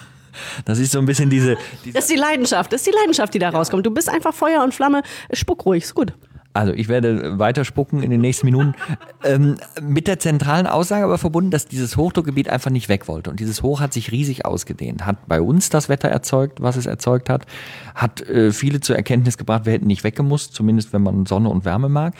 das 0.64 0.78
ist 0.78 0.92
so 0.92 0.98
ein 0.98 1.06
bisschen 1.06 1.30
diese, 1.30 1.56
diese. 1.84 1.94
Das 1.94 2.04
ist 2.04 2.12
die 2.12 2.18
Leidenschaft. 2.18 2.72
Das 2.72 2.82
ist 2.82 2.86
die 2.86 2.96
Leidenschaft, 2.96 3.34
die 3.34 3.38
da 3.38 3.50
rauskommt. 3.50 3.86
Du 3.86 3.90
bist 3.90 4.08
einfach 4.08 4.34
Feuer 4.34 4.62
und 4.62 4.74
Flamme. 4.74 5.02
Spuck 5.32 5.64
ruhig, 5.66 5.84
ist 5.84 5.94
gut. 5.94 6.12
Also 6.54 6.74
ich 6.74 6.88
werde 6.88 7.38
weiter 7.38 7.64
spucken 7.64 8.02
in 8.02 8.10
den 8.10 8.20
nächsten 8.20 8.46
Minuten. 8.46 8.74
ähm, 9.24 9.56
mit 9.80 10.06
der 10.06 10.18
zentralen 10.18 10.66
Aussage 10.66 11.04
aber 11.04 11.18
verbunden, 11.18 11.50
dass 11.50 11.66
dieses 11.66 11.96
Hochdruckgebiet 11.96 12.48
einfach 12.48 12.70
nicht 12.70 12.88
weg 12.88 13.08
wollte. 13.08 13.30
Und 13.30 13.40
dieses 13.40 13.62
Hoch 13.62 13.80
hat 13.80 13.92
sich 13.92 14.12
riesig 14.12 14.44
ausgedehnt, 14.44 15.06
hat 15.06 15.26
bei 15.26 15.40
uns 15.40 15.70
das 15.70 15.88
Wetter 15.88 16.08
erzeugt, 16.08 16.60
was 16.60 16.76
es 16.76 16.86
erzeugt 16.86 17.30
hat, 17.30 17.46
hat 17.94 18.20
äh, 18.28 18.52
viele 18.52 18.80
zur 18.80 18.96
Erkenntnis 18.96 19.38
gebracht, 19.38 19.64
wir 19.64 19.72
hätten 19.72 19.86
nicht 19.86 20.04
weggemusst, 20.04 20.54
zumindest 20.54 20.92
wenn 20.92 21.02
man 21.02 21.26
Sonne 21.26 21.48
und 21.48 21.64
Wärme 21.64 21.88
mag. 21.88 22.14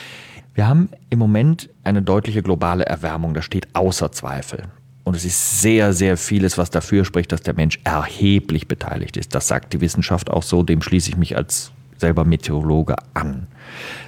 Wir 0.55 0.67
haben 0.67 0.91
im 1.11 1.19
Moment 1.19 1.71
eine 1.83 2.03
deutliche 2.03 2.43
globale 2.43 2.85
Erwärmung, 2.85 3.35
das 3.35 3.45
steht 3.45 3.69
außer 3.75 4.13
Zweifel. 4.13 4.65
Und 5.05 5.17
es 5.17 5.25
ist 5.25 5.61
sehr, 5.61 5.93
sehr 5.93 6.17
vieles, 6.17 6.59
was 6.59 6.71
dafür 6.71 7.05
spricht, 7.05 7.33
dass 7.33 7.43
der 7.43 7.55
Mensch 7.55 7.81
erheblich 7.85 8.69
beteiligt 8.69 9.17
ist. 9.17 9.35
Das 9.35 9.49
sagt 9.49 9.73
die 9.73 9.81
Wissenschaft 9.81 10.31
auch 10.31 10.43
so, 10.43 10.63
dem 10.63 10.81
schließe 10.81 11.11
ich 11.11 11.17
mich 11.17 11.37
als 11.37 11.73
selber 11.99 12.25
Meteorologe 12.25 12.97
an. 13.15 13.47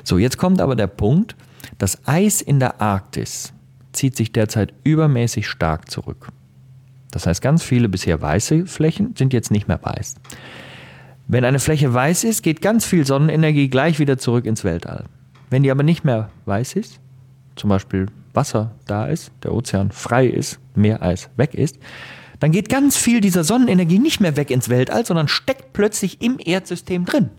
So, 0.05 0.19
jetzt 0.19 0.39
kommt 0.39 0.61
aber 0.61 0.77
der 0.77 0.87
Punkt, 0.87 1.37
das 1.79 2.07
Eis 2.07 2.41
in 2.41 2.61
der 2.61 2.81
Arktis 2.81 3.53
zieht 3.93 4.17
sich 4.17 4.33
derzeit 4.33 4.73
übermäßig 4.85 5.49
stark 5.49 5.91
zurück. 5.91 6.29
Das 7.11 7.27
heißt, 7.27 7.41
ganz 7.41 7.63
viele 7.63 7.89
bisher 7.89 8.21
weiße 8.21 8.67
Flächen 8.67 9.15
sind 9.17 9.33
jetzt 9.33 9.51
nicht 9.51 9.69
mehr 9.69 9.81
weiß. 9.81 10.17
Wenn 11.27 11.45
eine 11.45 11.61
Fläche 11.61 11.95
weiß 11.95 12.25
ist, 12.25 12.43
geht 12.43 12.61
ganz 12.61 12.85
viel 12.85 13.07
Sonnenenergie 13.07 13.69
gleich 13.69 13.99
wieder 13.99 14.19
zurück 14.19 14.45
ins 14.45 14.65
Weltall. 14.65 15.05
Wenn 15.49 15.63
die 15.63 15.71
aber 15.71 15.83
nicht 15.83 16.05
mehr 16.05 16.31
weiß 16.45 16.75
ist, 16.75 17.01
zum 17.57 17.71
Beispiel 17.71 18.09
Wasser 18.35 18.73
da 18.87 19.07
ist, 19.07 19.31
der 19.43 19.53
Ozean 19.53 19.91
frei 19.91 20.27
ist, 20.27 20.59
Meereis 20.75 21.31
weg 21.37 21.55
ist, 21.55 21.79
dann 22.41 22.53
geht 22.53 22.69
ganz 22.69 22.97
viel 22.97 23.21
dieser 23.21 23.45
Sonnenenergie 23.45 23.99
nicht 23.99 24.21
mehr 24.21 24.37
weg 24.37 24.51
ins 24.51 24.69
Weltall, 24.69 25.07
sondern 25.07 25.29
steckt 25.29 25.73
plötzlich 25.73 26.21
im 26.21 26.39
Erdsystem 26.39 27.05
drin 27.05 27.31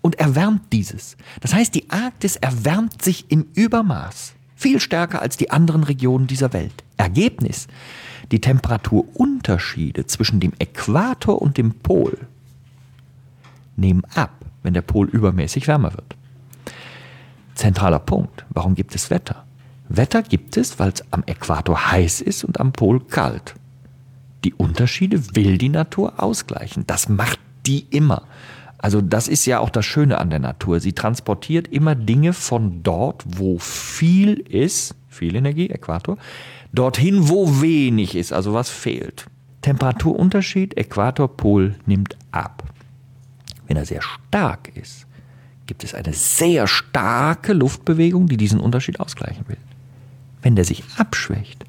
und 0.00 0.18
erwärmt 0.18 0.72
dieses. 0.72 1.16
Das 1.40 1.54
heißt, 1.54 1.74
die 1.74 1.90
Arktis 1.90 2.36
erwärmt 2.36 3.02
sich 3.02 3.30
im 3.30 3.48
Übermaß, 3.54 4.34
viel 4.56 4.80
stärker 4.80 5.20
als 5.20 5.36
die 5.36 5.50
anderen 5.50 5.84
Regionen 5.84 6.26
dieser 6.26 6.52
Welt. 6.52 6.84
Ergebnis, 6.96 7.66
die 8.30 8.40
Temperaturunterschiede 8.40 10.06
zwischen 10.06 10.40
dem 10.40 10.52
Äquator 10.58 11.42
und 11.42 11.58
dem 11.58 11.74
Pol 11.74 12.16
nehmen 13.76 14.04
ab, 14.14 14.44
wenn 14.62 14.74
der 14.74 14.82
Pol 14.82 15.08
übermäßig 15.08 15.66
wärmer 15.66 15.92
wird. 15.92 16.16
Zentraler 17.54 17.98
Punkt, 17.98 18.44
warum 18.50 18.74
gibt 18.74 18.94
es 18.94 19.10
Wetter? 19.10 19.44
Wetter 19.90 20.22
gibt 20.22 20.56
es, 20.56 20.78
weil 20.78 20.90
es 20.90 21.04
am 21.10 21.24
Äquator 21.26 21.90
heiß 21.90 22.20
ist 22.20 22.44
und 22.44 22.60
am 22.60 22.72
Pol 22.72 23.00
kalt. 23.00 23.54
Die 24.44 24.54
Unterschiede 24.54 25.34
will 25.34 25.58
die 25.58 25.68
Natur 25.68 26.22
ausgleichen. 26.22 26.86
Das 26.86 27.08
macht 27.08 27.40
die 27.66 27.86
immer. 27.90 28.22
Also 28.78 29.00
das 29.00 29.26
ist 29.26 29.44
ja 29.46 29.58
auch 29.58 29.68
das 29.68 29.84
Schöne 29.84 30.18
an 30.18 30.30
der 30.30 30.38
Natur. 30.38 30.78
Sie 30.78 30.92
transportiert 30.92 31.68
immer 31.68 31.96
Dinge 31.96 32.32
von 32.32 32.84
dort, 32.84 33.24
wo 33.26 33.58
viel 33.58 34.34
ist, 34.34 34.94
viel 35.08 35.34
Energie, 35.34 35.68
Äquator, 35.68 36.16
dorthin, 36.72 37.28
wo 37.28 37.60
wenig 37.60 38.14
ist, 38.14 38.32
also 38.32 38.54
was 38.54 38.70
fehlt. 38.70 39.26
Temperaturunterschied, 39.62 40.78
Äquator, 40.78 41.36
Pol 41.36 41.74
nimmt 41.84 42.16
ab. 42.30 42.62
Wenn 43.66 43.76
er 43.76 43.84
sehr 43.84 44.02
stark 44.02 44.74
ist, 44.76 45.06
gibt 45.66 45.84
es 45.84 45.94
eine 45.94 46.12
sehr 46.12 46.68
starke 46.68 47.52
Luftbewegung, 47.52 48.28
die 48.28 48.36
diesen 48.36 48.60
Unterschied 48.60 49.00
ausgleichen 49.00 49.46
will. 49.48 49.58
Wenn 50.42 50.56
der 50.56 50.64
sich 50.64 50.84
abschwächt, 50.96 51.64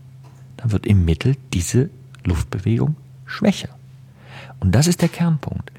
dann 0.57 0.71
wird 0.71 0.85
im 0.85 1.05
Mittel 1.05 1.35
diese 1.53 1.89
Luftbewegung 2.23 2.95
schwächer. 3.25 3.69
Und 4.59 4.73
das 4.73 4.87
ist 4.87 5.01
der 5.01 5.09
Kernpunkt. 5.09 5.71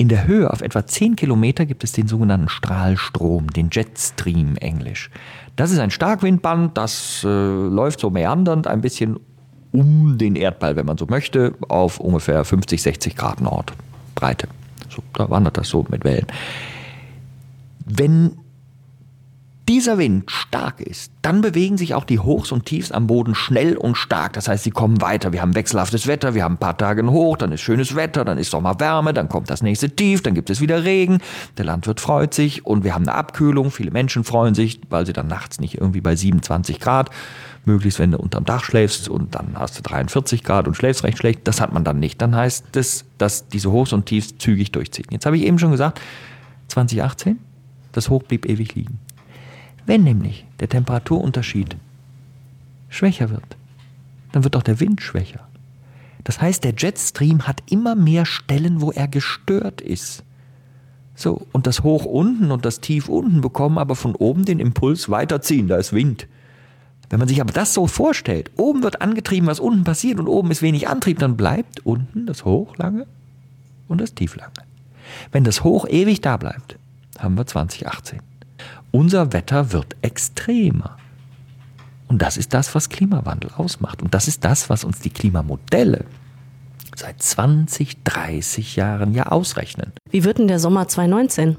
In 0.00 0.08
der 0.08 0.28
Höhe 0.28 0.50
auf 0.52 0.62
etwa 0.62 0.86
10 0.86 1.16
Kilometer 1.16 1.66
gibt 1.66 1.82
es 1.82 1.90
den 1.90 2.06
sogenannten 2.06 2.48
Strahlstrom, 2.48 3.48
den 3.50 3.70
Jetstream 3.72 4.56
englisch. 4.56 5.10
Das 5.56 5.72
ist 5.72 5.80
ein 5.80 5.90
Starkwindband, 5.90 6.78
das 6.78 7.24
äh, 7.24 7.28
läuft 7.28 7.98
so 7.98 8.08
meandernd 8.08 8.68
ein 8.68 8.80
bisschen 8.80 9.18
um 9.72 10.16
den 10.16 10.36
Erdball, 10.36 10.76
wenn 10.76 10.86
man 10.86 10.98
so 10.98 11.06
möchte, 11.06 11.54
auf 11.68 11.98
ungefähr 11.98 12.44
50, 12.44 12.80
60 12.80 13.16
Grad 13.16 13.40
Nordbreite. 13.40 14.48
So, 14.88 15.02
da 15.14 15.28
wandert 15.30 15.58
das 15.58 15.68
so 15.68 15.84
mit 15.90 16.04
Wellen. 16.04 16.26
Wenn 17.84 18.38
dieser 19.68 19.98
Wind 19.98 20.30
stark 20.30 20.80
ist, 20.80 21.12
dann 21.20 21.42
bewegen 21.42 21.76
sich 21.76 21.94
auch 21.94 22.04
die 22.04 22.18
Hochs 22.18 22.52
und 22.52 22.64
Tiefs 22.64 22.90
am 22.90 23.06
Boden 23.06 23.34
schnell 23.34 23.76
und 23.76 23.96
stark. 23.96 24.32
Das 24.32 24.48
heißt, 24.48 24.64
sie 24.64 24.70
kommen 24.70 25.02
weiter. 25.02 25.32
Wir 25.34 25.42
haben 25.42 25.54
wechselhaftes 25.54 26.06
Wetter, 26.06 26.34
wir 26.34 26.42
haben 26.44 26.54
ein 26.54 26.58
paar 26.58 26.78
Tage 26.78 27.06
Hoch, 27.10 27.36
dann 27.36 27.52
ist 27.52 27.60
schönes 27.60 27.94
Wetter, 27.94 28.24
dann 28.24 28.38
ist 28.38 28.50
Sommerwärme, 28.50 29.12
dann 29.12 29.28
kommt 29.28 29.50
das 29.50 29.62
nächste 29.62 29.90
Tief, 29.90 30.22
dann 30.22 30.34
gibt 30.34 30.48
es 30.48 30.62
wieder 30.62 30.84
Regen. 30.84 31.18
Der 31.58 31.66
Landwirt 31.66 32.00
freut 32.00 32.32
sich 32.32 32.64
und 32.64 32.82
wir 32.82 32.94
haben 32.94 33.06
eine 33.06 33.14
Abkühlung. 33.14 33.70
Viele 33.70 33.90
Menschen 33.90 34.24
freuen 34.24 34.54
sich, 34.54 34.80
weil 34.88 35.04
sie 35.04 35.12
dann 35.12 35.26
nachts 35.26 35.60
nicht 35.60 35.74
irgendwie 35.74 36.00
bei 36.00 36.16
27 36.16 36.80
Grad 36.80 37.10
möglichst 37.64 37.98
wenn 37.98 38.12
du 38.12 38.18
unterm 38.18 38.46
Dach 38.46 38.64
schläfst 38.64 39.10
und 39.10 39.34
dann 39.34 39.58
hast 39.58 39.76
du 39.76 39.82
43 39.82 40.42
Grad 40.42 40.66
und 40.66 40.74
schläfst 40.74 41.04
recht 41.04 41.18
schlecht. 41.18 41.40
Das 41.44 41.60
hat 41.60 41.74
man 41.74 41.84
dann 41.84 42.00
nicht. 42.00 42.22
Dann 42.22 42.34
heißt 42.34 42.64
das, 42.72 43.04
dass 43.18 43.48
diese 43.48 43.70
Hochs 43.70 43.92
und 43.92 44.06
Tiefs 44.06 44.38
zügig 44.38 44.72
durchziehen. 44.72 45.06
Jetzt 45.10 45.26
habe 45.26 45.36
ich 45.36 45.44
eben 45.44 45.58
schon 45.58 45.70
gesagt, 45.70 46.00
2018, 46.68 47.38
das 47.92 48.08
Hoch 48.08 48.22
blieb 48.22 48.46
ewig 48.46 48.74
liegen. 48.74 48.98
Wenn 49.88 50.04
nämlich 50.04 50.44
der 50.60 50.68
Temperaturunterschied 50.68 51.78
schwächer 52.90 53.30
wird, 53.30 53.56
dann 54.32 54.44
wird 54.44 54.54
auch 54.54 54.62
der 54.62 54.80
Wind 54.80 55.00
schwächer. 55.00 55.48
Das 56.24 56.42
heißt, 56.42 56.62
der 56.62 56.74
Jetstream 56.76 57.46
hat 57.46 57.62
immer 57.70 57.94
mehr 57.94 58.26
Stellen, 58.26 58.82
wo 58.82 58.92
er 58.92 59.08
gestört 59.08 59.80
ist. 59.80 60.24
So, 61.14 61.46
und 61.52 61.66
das 61.66 61.84
Hoch 61.84 62.04
unten 62.04 62.50
und 62.50 62.66
das 62.66 62.80
Tief 62.80 63.08
unten 63.08 63.40
bekommen 63.40 63.78
aber 63.78 63.96
von 63.96 64.14
oben 64.14 64.44
den 64.44 64.60
Impuls 64.60 65.08
weiterziehen, 65.08 65.68
da 65.68 65.78
ist 65.78 65.94
Wind. 65.94 66.26
Wenn 67.08 67.18
man 67.18 67.28
sich 67.28 67.40
aber 67.40 67.54
das 67.54 67.72
so 67.72 67.86
vorstellt, 67.86 68.50
oben 68.58 68.82
wird 68.82 69.00
angetrieben, 69.00 69.46
was 69.46 69.58
unten 69.58 69.84
passiert 69.84 70.20
und 70.20 70.28
oben 70.28 70.50
ist 70.50 70.60
wenig 70.60 70.86
Antrieb, 70.86 71.18
dann 71.18 71.38
bleibt 71.38 71.80
unten 71.86 72.26
das 72.26 72.44
Hoch 72.44 72.76
lange 72.76 73.06
und 73.88 74.02
das 74.02 74.12
Tief 74.12 74.36
lange. 74.36 74.52
Wenn 75.32 75.44
das 75.44 75.64
Hoch 75.64 75.88
ewig 75.88 76.20
da 76.20 76.36
bleibt, 76.36 76.76
haben 77.18 77.38
wir 77.38 77.46
2018. 77.46 78.27
Unser 78.90 79.32
Wetter 79.32 79.72
wird 79.72 79.96
extremer. 80.02 80.96
Und 82.08 82.22
das 82.22 82.36
ist 82.36 82.54
das, 82.54 82.74
was 82.74 82.88
Klimawandel 82.88 83.50
ausmacht. 83.56 84.02
Und 84.02 84.14
das 84.14 84.28
ist 84.28 84.44
das, 84.44 84.70
was 84.70 84.84
uns 84.84 85.00
die 85.00 85.10
Klimamodelle 85.10 86.04
seit 86.96 87.22
20, 87.22 88.02
30 88.04 88.76
Jahren 88.76 89.14
ja 89.14 89.26
ausrechnen. 89.26 89.92
Wie 90.10 90.24
wird 90.24 90.38
denn 90.38 90.48
der 90.48 90.58
Sommer 90.58 90.88
2019? 90.88 91.56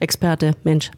Experte, 0.00 0.54
Mensch. 0.64 0.90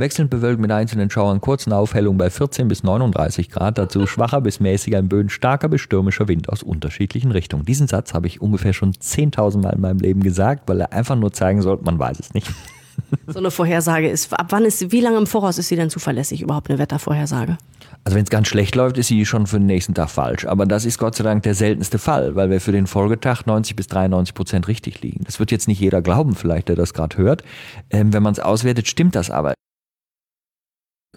Wechselnd 0.00 0.30
bewölkt 0.30 0.60
mit 0.60 0.72
einzelnen 0.72 1.10
Schauern, 1.10 1.42
kurzen 1.42 1.74
Aufhellungen 1.74 2.16
bei 2.16 2.30
14 2.30 2.68
bis 2.68 2.82
39 2.82 3.50
Grad, 3.50 3.76
dazu 3.76 4.06
schwacher 4.06 4.40
bis 4.40 4.58
mäßiger 4.58 4.98
in 4.98 5.08
Böen, 5.10 5.28
starker 5.28 5.68
bis 5.68 5.82
stürmischer 5.82 6.26
Wind 6.26 6.48
aus 6.48 6.62
unterschiedlichen 6.62 7.32
Richtungen. 7.32 7.66
Diesen 7.66 7.86
Satz 7.86 8.14
habe 8.14 8.26
ich 8.26 8.40
ungefähr 8.40 8.72
schon 8.72 8.92
10.000 8.92 9.60
Mal 9.60 9.74
in 9.74 9.80
meinem 9.82 9.98
Leben 9.98 10.22
gesagt, 10.22 10.68
weil 10.68 10.80
er 10.80 10.92
einfach 10.94 11.16
nur 11.16 11.32
zeigen 11.32 11.60
sollte, 11.60 11.84
man 11.84 11.98
weiß 11.98 12.18
es 12.18 12.32
nicht. 12.32 12.50
So 13.26 13.38
eine 13.38 13.50
Vorhersage 13.50 14.08
ist, 14.08 14.32
ab 14.32 14.46
wann 14.50 14.64
ist, 14.64 14.92
wie 14.92 15.00
lange 15.00 15.18
im 15.18 15.26
Voraus 15.26 15.58
ist 15.58 15.68
sie 15.68 15.76
denn 15.76 15.90
zuverlässig, 15.90 16.42
überhaupt 16.42 16.70
eine 16.70 16.78
Wettervorhersage? 16.78 17.58
Also 18.04 18.16
wenn 18.16 18.24
es 18.24 18.30
ganz 18.30 18.48
schlecht 18.48 18.74
läuft, 18.74 18.96
ist 18.98 19.08
sie 19.08 19.26
schon 19.26 19.46
für 19.46 19.58
den 19.58 19.66
nächsten 19.66 19.94
Tag 19.94 20.08
falsch. 20.10 20.46
Aber 20.46 20.66
das 20.66 20.84
ist 20.84 20.98
Gott 20.98 21.14
sei 21.14 21.24
Dank 21.24 21.42
der 21.42 21.54
seltenste 21.54 21.98
Fall, 21.98 22.34
weil 22.34 22.50
wir 22.50 22.60
für 22.60 22.72
den 22.72 22.86
Folgetag 22.86 23.44
90 23.46 23.76
bis 23.76 23.88
93 23.88 24.34
Prozent 24.34 24.68
richtig 24.68 25.02
liegen. 25.02 25.24
Das 25.24 25.38
wird 25.38 25.50
jetzt 25.50 25.68
nicht 25.68 25.80
jeder 25.80 26.00
glauben, 26.00 26.34
vielleicht, 26.34 26.68
der 26.68 26.76
das 26.76 26.94
gerade 26.94 27.16
hört. 27.18 27.42
Ähm, 27.90 28.12
wenn 28.12 28.22
man 28.22 28.32
es 28.32 28.40
auswertet, 28.40 28.88
stimmt 28.88 29.14
das 29.14 29.30
aber. 29.30 29.54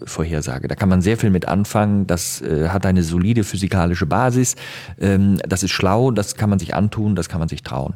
Vorhersage. 0.06 0.68
Da 0.68 0.74
kann 0.74 0.88
man 0.88 1.02
sehr 1.02 1.16
viel 1.16 1.30
mit 1.30 1.46
anfangen. 1.48 2.06
Das 2.06 2.40
äh, 2.40 2.68
hat 2.68 2.86
eine 2.86 3.02
solide 3.02 3.44
physikalische 3.44 4.06
Basis. 4.06 4.56
Ähm, 5.00 5.38
das 5.48 5.62
ist 5.62 5.72
schlau, 5.72 6.10
das 6.10 6.36
kann 6.36 6.50
man 6.50 6.58
sich 6.58 6.74
antun, 6.74 7.16
das 7.16 7.28
kann 7.28 7.38
man 7.38 7.48
sich 7.48 7.62
trauen. 7.62 7.94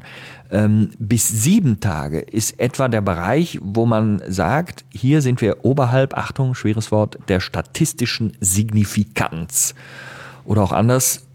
Ähm, 0.50 0.90
bis 0.98 1.28
sieben 1.28 1.80
Tage 1.80 2.20
ist 2.20 2.58
etwa 2.58 2.88
der 2.88 3.00
Bereich, 3.00 3.58
wo 3.62 3.86
man 3.86 4.22
sagt, 4.26 4.84
hier 4.90 5.20
sind 5.22 5.40
wir 5.40 5.64
oberhalb, 5.64 6.16
Achtung, 6.16 6.54
schweres 6.54 6.90
Wort, 6.90 7.18
der 7.28 7.40
statistischen 7.40 8.36
Signifikanz. 8.40 9.74
Oder 10.44 10.62
auch 10.62 10.72
anders, 10.72 11.26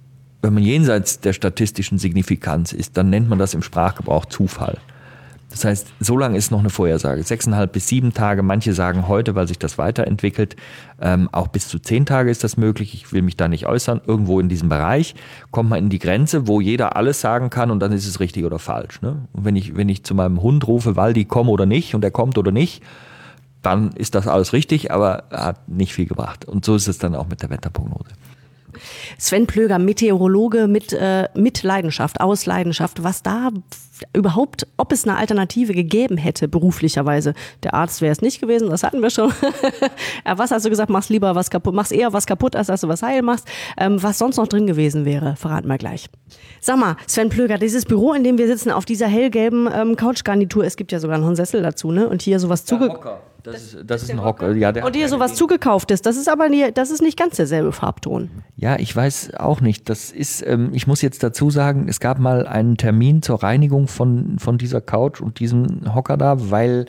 wenn 0.41 0.53
man 0.53 0.63
jenseits 0.63 1.19
der 1.19 1.33
statistischen 1.33 1.99
Signifikanz 1.99 2.73
ist, 2.73 2.97
dann 2.97 3.09
nennt 3.09 3.29
man 3.29 3.39
das 3.39 3.53
im 3.53 3.63
Sprachgebrauch 3.63 4.25
Zufall. 4.25 4.77
Das 5.53 5.65
heißt, 5.65 5.93
so 5.99 6.17
lange 6.17 6.35
ist 6.35 6.49
noch 6.49 6.61
eine 6.61 6.71
Vorhersage. 6.71 7.21
Sechseinhalb 7.21 7.73
bis 7.73 7.87
sieben 7.87 8.11
Tage. 8.11 8.41
Manche 8.41 8.73
sagen 8.73 9.07
heute, 9.07 9.35
weil 9.35 9.47
sich 9.47 9.59
das 9.59 9.77
weiterentwickelt, 9.77 10.55
ähm, 10.99 11.29
auch 11.31 11.47
bis 11.47 11.67
zu 11.67 11.77
zehn 11.77 12.07
Tage 12.07 12.31
ist 12.31 12.43
das 12.43 12.57
möglich. 12.57 12.95
Ich 12.95 13.13
will 13.13 13.21
mich 13.21 13.37
da 13.37 13.47
nicht 13.47 13.67
äußern. 13.67 14.01
Irgendwo 14.07 14.39
in 14.39 14.49
diesem 14.49 14.67
Bereich 14.67 15.13
kommt 15.51 15.69
man 15.69 15.77
in 15.77 15.89
die 15.89 15.99
Grenze, 15.99 16.47
wo 16.47 16.59
jeder 16.59 16.95
alles 16.95 17.21
sagen 17.21 17.51
kann 17.51 17.69
und 17.69 17.81
dann 17.81 17.91
ist 17.91 18.07
es 18.07 18.19
richtig 18.19 18.45
oder 18.45 18.57
falsch. 18.57 19.03
Ne? 19.03 19.27
Und 19.31 19.45
wenn 19.45 19.55
ich, 19.55 19.77
wenn 19.77 19.89
ich 19.89 20.03
zu 20.03 20.15
meinem 20.15 20.41
Hund 20.41 20.67
rufe, 20.67 20.95
Waldi, 20.95 21.25
komm 21.25 21.49
oder 21.49 21.67
nicht 21.67 21.93
und 21.93 22.03
er 22.03 22.09
kommt 22.09 22.39
oder 22.39 22.51
nicht, 22.51 22.81
dann 23.61 23.91
ist 23.91 24.15
das 24.15 24.27
alles 24.27 24.53
richtig, 24.53 24.91
aber 24.91 25.25
hat 25.29 25.69
nicht 25.69 25.93
viel 25.93 26.07
gebracht. 26.07 26.45
Und 26.45 26.65
so 26.65 26.75
ist 26.75 26.87
es 26.87 26.97
dann 26.97 27.13
auch 27.13 27.27
mit 27.27 27.43
der 27.43 27.51
Wetterprognose. 27.51 28.09
Sven 29.19 29.45
Plöger, 29.45 29.77
Meteorologe 29.77 30.67
mit, 30.67 30.93
äh, 30.93 31.29
mit 31.35 31.61
Leidenschaft, 31.61 32.21
aus 32.21 32.47
Leidenschaft, 32.47 33.03
was 33.03 33.21
da 33.21 33.51
überhaupt, 34.13 34.67
ob 34.77 34.91
es 34.91 35.07
eine 35.07 35.17
Alternative 35.17 35.73
gegeben 35.73 36.17
hätte, 36.17 36.47
beruflicherweise. 36.47 37.33
Der 37.63 37.73
Arzt 37.73 38.01
wäre 38.01 38.11
es 38.11 38.21
nicht 38.21 38.41
gewesen, 38.41 38.69
das 38.69 38.83
hatten 38.83 39.01
wir 39.01 39.09
schon. 39.09 39.31
was 40.25 40.51
hast 40.51 40.65
du 40.65 40.69
gesagt, 40.69 40.89
machst 40.89 41.09
lieber 41.09 41.35
was 41.35 41.49
kaputt, 41.49 41.73
machst 41.73 41.91
eher 41.91 42.13
was 42.13 42.25
kaputt, 42.25 42.55
als 42.55 42.67
dass 42.67 42.81
du 42.81 42.87
was 42.87 43.01
heil 43.01 43.21
machst. 43.21 43.47
Ähm, 43.77 44.01
was 44.01 44.17
sonst 44.17 44.37
noch 44.37 44.47
drin 44.47 44.67
gewesen 44.67 45.05
wäre, 45.05 45.35
verraten 45.35 45.67
wir 45.67 45.77
gleich. 45.77 46.09
Sag 46.59 46.77
mal, 46.77 46.95
Sven 47.07 47.29
Plöger, 47.29 47.57
dieses 47.57 47.85
Büro, 47.85 48.13
in 48.13 48.23
dem 48.23 48.37
wir 48.37 48.47
sitzen, 48.47 48.71
auf 48.71 48.85
dieser 48.85 49.07
hellgelben 49.07 49.69
ähm, 49.73 49.95
Couchgarnitur, 49.95 50.63
es 50.65 50.75
gibt 50.75 50.91
ja 50.91 50.99
sogar 50.99 51.17
noch 51.17 51.27
einen 51.27 51.35
Sessel 51.35 51.61
dazu, 51.61 51.91
ne? 51.91 52.07
Und 52.07 52.21
hier 52.21 52.39
sowas 52.39 52.65
zuge... 52.65 52.89
Das, 53.43 53.55
ist, 53.61 53.77
das 53.85 54.03
ist 54.03 54.09
ein 54.09 54.23
Hocker. 54.23 54.55
Ja, 54.55 54.69
und 54.85 54.95
hier 54.95 55.09
sowas 55.09 55.35
zugekauft 55.35 55.91
ist, 55.91 56.05
das 56.05 56.15
ist 56.15 56.29
aber 56.29 56.47
nie, 56.47 56.71
das 56.71 56.89
ist 56.91 57.01
nicht 57.01 57.19
ganz 57.19 57.35
derselbe 57.35 57.73
Farbton. 57.73 58.31
Ja, 58.55 58.79
ich 58.79 58.95
weiß 58.95 59.35
auch 59.35 59.59
nicht. 59.59 59.89
Das 59.89 60.11
ist, 60.11 60.47
ähm, 60.47 60.69
ich 60.71 60.87
muss 60.87 61.01
jetzt 61.01 61.23
dazu 61.23 61.49
sagen, 61.49 61.87
es 61.89 61.99
gab 61.99 62.19
mal 62.19 62.47
einen 62.47 62.77
Termin 62.77 63.21
zur 63.21 63.43
Reinigung 63.43 63.89
von, 63.93 64.37
von 64.39 64.57
dieser 64.57 64.81
Couch 64.81 65.21
und 65.21 65.39
diesem 65.39 65.93
Hocker 65.93 66.17
da, 66.17 66.51
weil 66.51 66.85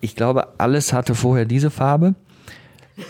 ich 0.00 0.16
glaube, 0.16 0.48
alles 0.58 0.92
hatte 0.92 1.14
vorher 1.14 1.44
diese 1.44 1.70
Farbe. 1.70 2.14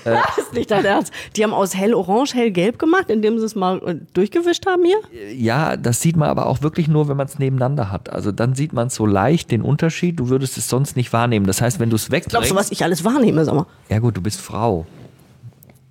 Äh, 0.04 0.16
das 0.37 0.38
ist 0.38 0.54
nicht 0.54 0.71
dein 0.71 0.85
Ernst. 0.85 1.12
Die 1.37 1.42
haben 1.42 1.52
aus 1.52 1.75
hell-orange, 1.75 2.35
hell-gelb 2.35 2.78
gemacht, 2.78 3.11
indem 3.11 3.38
sie 3.38 3.44
es 3.44 3.54
mal 3.54 3.78
äh, 3.87 3.97
durchgewischt 4.12 4.66
haben 4.66 4.85
hier? 4.85 4.99
Ja, 5.35 5.76
das 5.76 6.00
sieht 6.00 6.16
man 6.16 6.28
aber 6.28 6.47
auch 6.47 6.62
wirklich 6.62 6.88
nur, 6.88 7.09
wenn 7.09 7.16
man 7.16 7.26
es 7.26 7.38
nebeneinander 7.38 7.90
hat. 7.90 8.11
Also 8.11 8.33
dann 8.33 8.54
sieht 8.54 8.73
man 8.73 8.90
so 8.90 9.06
leicht 9.06 9.50
den 9.50 9.62
Unterschied. 9.62 10.18
Du 10.18 10.28
würdest 10.28 10.56
es 10.59 10.68
sonst 10.68 10.97
nicht 10.97 11.12
wahrnehmen. 11.12 11.47
Das 11.47 11.61
heißt, 11.61 11.80
wenn 11.80 11.90
du 11.90 11.97
es 11.97 12.11
wegbringst... 12.11 12.30
Glaubst 12.30 12.50
du, 12.50 12.54
was 12.54 12.71
ich 12.71 12.85
alles 12.85 13.04
wahrnehme, 13.04 13.44
sag 13.44 13.54
mal? 13.54 13.66
Ja 13.88 13.99
gut, 13.99 14.16
du 14.16 14.21
bist 14.21 14.40
Frau 14.40 14.87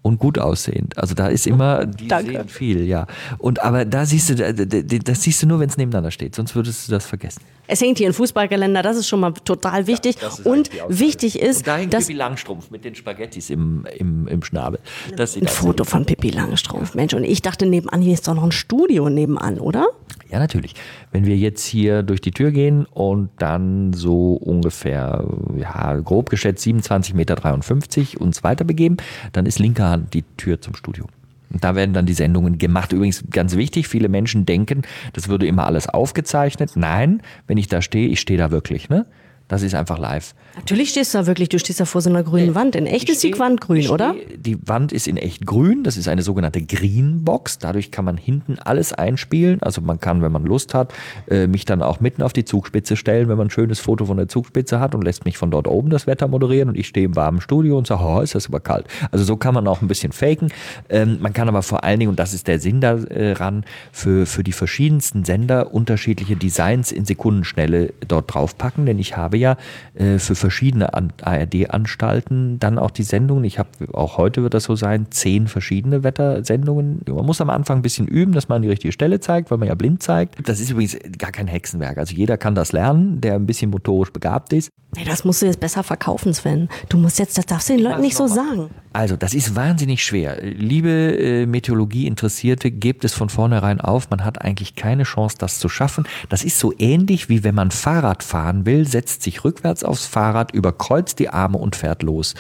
und 0.04 0.20
gut 0.20 0.38
aussehend. 0.38 0.96
Also 1.00 1.16
da 1.16 1.28
ist 1.28 1.48
immer, 1.48 1.86
die 1.88 2.08
Danke. 2.08 2.32
sehen 2.32 2.48
viel, 2.50 2.86
ja. 2.86 3.08
Und 3.40 3.64
aber 3.64 3.86
da 3.86 4.06
siehst 4.06 4.30
du, 4.30 4.36
das 4.36 5.24
siehst 5.24 5.42
du 5.42 5.48
nur, 5.48 5.60
wenn 5.60 5.70
es 5.70 5.78
nebeneinander 5.78 6.12
steht, 6.12 6.36
sonst 6.36 6.56
würdest 6.56 6.88
du 6.88 6.92
das 6.92 7.08
vergessen. 7.08 7.42
Es 7.68 7.82
hängt 7.82 7.98
hier 7.98 8.08
ein 8.08 8.14
Fußballgeländer, 8.14 8.82
das 8.82 8.98
ist 8.98 9.08
schon 9.08 9.22
mal 9.22 9.32
total 9.32 9.88
wichtig. 9.88 10.18
Ja, 10.22 10.30
und 10.44 10.70
wichtig 10.90 11.40
ist, 11.40 11.60
und 11.60 11.68
da 11.68 11.78
hängt 11.78 11.94
dass 11.94 12.08
Pippi 12.08 12.18
Langstrumpf 12.18 12.72
mit 12.72 12.84
den 12.84 12.96
Spaghettis 12.96 13.50
im, 13.50 13.86
im, 13.98 14.28
im 14.28 14.44
Schnabel. 14.44 14.80
Das 15.16 15.38
ein 15.38 15.48
Foto 15.48 15.84
von 15.84 16.06
Pippi 16.06 16.30
Langstrumpf, 16.30 16.94
Mensch. 16.96 17.14
Und 17.14 17.24
ich 17.24 17.42
dachte 17.42 17.66
nebenan, 17.66 18.02
hier 18.02 18.14
ist 18.14 18.28
doch 18.28 18.36
noch 18.36 18.44
ein 18.44 18.52
Studio 18.52 19.10
nebenan, 19.10 19.60
oder? 19.60 19.88
Ja, 20.30 20.40
natürlich. 20.40 20.74
Wenn 21.12 21.26
wir 21.26 21.38
jetzt 21.38 21.64
hier 21.64 22.04
durch 22.04 22.20
die 22.20 22.32
Tür 22.32 22.52
gehen 22.52 22.86
und 22.86 23.30
dann 23.38 23.94
so 23.94 24.34
ungefähr, 24.34 25.26
ja, 25.56 25.96
grob 26.00 26.30
geschätzt 26.30 26.66
27,53 26.66 27.14
Meter 27.16 28.22
uns 28.22 28.44
weiter 28.44 28.66
begeben, 28.66 28.98
dann 29.32 29.46
ist 29.46 29.60
linker 29.60 29.90
Hand 29.90 30.14
die 30.14 30.24
Tür 30.38 30.60
zum 30.60 30.76
Studio. 30.76 31.08
Und 31.54 31.64
da 31.64 31.76
werden 31.76 31.94
dann 31.94 32.06
die 32.06 32.14
Sendungen 32.14 32.58
gemacht. 32.58 32.92
Übrigens 32.92 33.24
ganz 33.30 33.56
wichtig, 33.56 33.88
viele 33.88 34.10
Menschen 34.10 34.46
denken, 34.46 34.82
das 35.14 35.30
würde 35.30 35.46
immer 35.46 35.66
alles 35.66 35.88
aufgezeichnet. 35.88 36.72
Nein, 36.76 37.22
wenn 37.48 37.58
ich 37.58 37.68
da 37.68 37.82
stehe, 37.82 38.10
ich 38.10 38.20
stehe 38.20 38.40
da 38.40 38.52
wirklich. 38.52 38.90
Ne? 38.90 39.06
Das 39.54 39.62
ist 39.62 39.76
einfach 39.76 40.00
live. 40.00 40.34
Natürlich 40.56 40.90
stehst 40.90 41.14
du 41.14 41.20
da 41.20 41.28
wirklich, 41.28 41.48
du 41.48 41.60
stehst 41.60 41.80
da 41.80 41.86
vor 41.86 42.02
so 42.02 42.10
einer 42.10 42.24
grünen 42.24 42.56
Wand. 42.56 42.76
In 42.76 42.88
echt 42.88 43.08
ist 43.08 43.22
die 43.22 43.38
Wand 43.38 43.62
grün, 43.62 43.88
oder? 43.88 44.16
Die 44.36 44.58
Wand 44.68 44.92
ist 44.92 45.08
in 45.08 45.16
echt 45.16 45.46
grün. 45.46 45.84
Das 45.84 45.96
ist 45.96 46.08
eine 46.08 46.24
sogenannte 46.24 46.64
Greenbox. 46.64 47.60
Dadurch 47.60 47.92
kann 47.92 48.04
man 48.04 48.18
hinten 48.18 48.58
alles 48.58 48.94
einspielen. 48.94 49.62
Also 49.62 49.82
man 49.82 50.00
kann, 50.00 50.24
wenn 50.24 50.32
man 50.32 50.44
Lust 50.44 50.74
hat, 50.74 50.92
äh, 51.30 51.46
mich 51.46 51.66
dann 51.66 51.84
auch 51.84 52.00
mitten 52.00 52.24
auf 52.24 52.34
die 52.34 52.46
Zugspitze 52.46 52.96
stellen, 52.96 53.30
wenn 53.30 53.38
man 53.38 53.46
ein 53.46 53.50
schönes 53.52 53.80
Foto 53.80 54.06
von 54.06 54.18
der 54.18 54.28
Zugspitze 54.28 54.80
hat 54.80 54.96
und 54.96 55.04
lässt 55.04 55.24
mich 55.24 55.38
von 55.38 55.52
dort 55.52 55.68
oben 55.68 55.92
das 55.92 56.08
Wetter 56.08 56.28
moderieren 56.28 56.70
und 56.70 56.76
ich 56.76 56.88
stehe 56.88 57.06
im 57.06 57.16
warmen 57.16 57.40
Studio 57.40 57.78
und 57.78 57.86
sage, 57.86 58.04
oh, 58.04 58.22
ist 58.22 58.34
das 58.34 58.48
aber 58.48 58.60
kalt. 58.60 58.88
Also 59.12 59.26
so 59.26 59.38
kann 59.38 59.54
man 59.54 59.68
auch 59.68 59.84
ein 59.84 59.88
bisschen 59.88 60.14
faken. 60.14 60.52
Ähm, 60.90 61.20
man 61.22 61.34
kann 61.34 61.48
aber 61.48 61.62
vor 61.62 61.84
allen 61.84 62.00
Dingen, 62.00 62.10
und 62.10 62.20
das 62.20 62.34
ist 62.34 62.48
der 62.48 62.60
Sinn 62.60 62.82
daran, 62.82 63.66
für, 63.92 64.26
für 64.26 64.44
die 64.44 64.52
verschiedensten 64.52 65.26
Sender 65.26 65.76
unterschiedliche 65.76 66.36
Designs 66.36 66.92
in 66.92 67.06
Sekundenschnelle 67.06 67.94
dort 68.08 68.34
draufpacken, 68.34 68.88
denn 68.88 68.98
ich 68.98 69.16
habe 69.16 69.38
ja 69.38 69.43
ja 69.44 69.58
äh, 69.94 70.18
für 70.18 70.36
verschiedene 70.36 70.94
ARD-Anstalten 70.94 72.60
dann 72.60 72.80
auch 72.80 72.92
die 72.92 73.04
Sendungen. 73.04 73.44
Ich 73.44 73.60
habe, 73.60 73.70
auch 73.94 74.18
heute 74.18 74.42
wird 74.42 74.54
das 74.54 74.64
so 74.64 74.76
sein, 74.76 75.08
zehn 75.12 75.48
verschiedene 75.48 76.04
Wettersendungen. 76.04 77.02
Man 77.08 77.26
muss 77.26 77.42
am 77.42 77.50
Anfang 77.50 77.80
ein 77.80 77.82
bisschen 77.84 78.08
üben, 78.08 78.34
dass 78.34 78.50
man 78.50 78.62
die 78.62 78.70
richtige 78.70 78.92
Stelle 78.92 79.20
zeigt, 79.20 79.52
weil 79.52 79.58
man 79.58 79.68
ja 79.68 79.76
blind 79.76 80.02
zeigt. 80.02 80.48
Das 80.48 80.60
ist 80.60 80.72
übrigens 80.72 80.98
gar 81.18 81.32
kein 81.32 81.48
Hexenwerk. 81.48 81.98
Also 81.98 82.16
jeder 82.16 82.38
kann 82.38 82.56
das 82.56 82.72
lernen, 82.72 83.22
der 83.22 83.36
ein 83.36 83.46
bisschen 83.46 83.70
motorisch 83.70 84.12
begabt 84.12 84.54
ist. 84.54 84.72
Nee, 84.96 85.06
das 85.06 85.24
musst 85.24 85.42
du 85.42 85.46
jetzt 85.46 85.60
besser 85.60 85.84
verkaufen, 85.84 86.34
Sven. 86.34 86.70
Du 86.90 86.98
musst 86.98 87.20
jetzt, 87.20 87.38
das 87.38 87.46
darfst 87.46 87.70
du 87.70 87.74
den 87.74 87.84
Leuten 87.84 88.02
nicht 88.02 88.16
so 88.16 88.28
sagen. 88.28 88.70
Also, 88.94 89.16
das 89.16 89.34
ist 89.34 89.56
wahnsinnig 89.56 90.04
schwer. 90.04 90.38
Liebe 90.42 90.90
äh, 90.90 91.46
Meteorologie-Interessierte, 91.46 92.70
gebt 92.70 93.04
es 93.04 93.14
von 93.14 93.30
vornherein 93.30 93.82
auf. 93.82 94.10
Man 94.10 94.24
hat 94.24 94.42
eigentlich 94.42 94.76
keine 94.76 95.04
Chance, 95.04 95.38
das 95.40 95.60
zu 95.60 95.68
schaffen. 95.70 96.06
Das 96.30 96.44
ist 96.44 96.60
so 96.60 96.74
ähnlich 96.78 97.30
wie 97.30 97.44
wenn 97.44 97.56
man 97.56 97.72
Fahrrad 97.72 98.24
fahren 98.24 98.66
will, 98.66 98.88
setzt 98.88 99.24
sich 99.24 99.44
rückwärts 99.44 99.84
aufs 99.84 100.06
Fahrrad, 100.06 100.54
überkreuzt 100.54 101.20
die 101.20 101.30
Arme 101.30 101.58
und 101.58 101.76
fährt 101.76 102.04
los. 102.04 102.36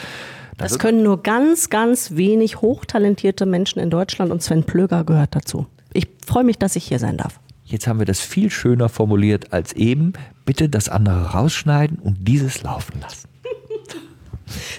Da 0.57 0.65
das 0.65 0.77
können 0.77 1.01
nur 1.01 1.23
ganz, 1.23 1.69
ganz 1.69 2.11
wenig 2.11 2.61
hochtalentierte 2.61 3.45
Menschen 3.45 3.79
in 3.79 3.89
Deutschland 3.89 4.31
und 4.31 4.43
Sven 4.43 4.63
Plöger 4.63 5.03
gehört 5.03 5.35
dazu. 5.35 5.65
Ich 5.93 6.07
freue 6.25 6.43
mich, 6.43 6.59
dass 6.59 6.75
ich 6.75 6.85
hier 6.85 6.99
sein 6.99 7.17
darf. 7.17 7.39
Jetzt 7.65 7.87
haben 7.87 7.99
wir 7.99 8.05
das 8.05 8.19
viel 8.19 8.49
schöner 8.49 8.89
formuliert 8.89 9.53
als 9.53 9.73
eben. 9.73 10.13
Bitte 10.45 10.69
das 10.69 10.89
andere 10.89 11.31
rausschneiden 11.31 11.99
und 11.99 12.27
dieses 12.27 12.63
laufen 12.63 12.99
lassen. 13.01 13.29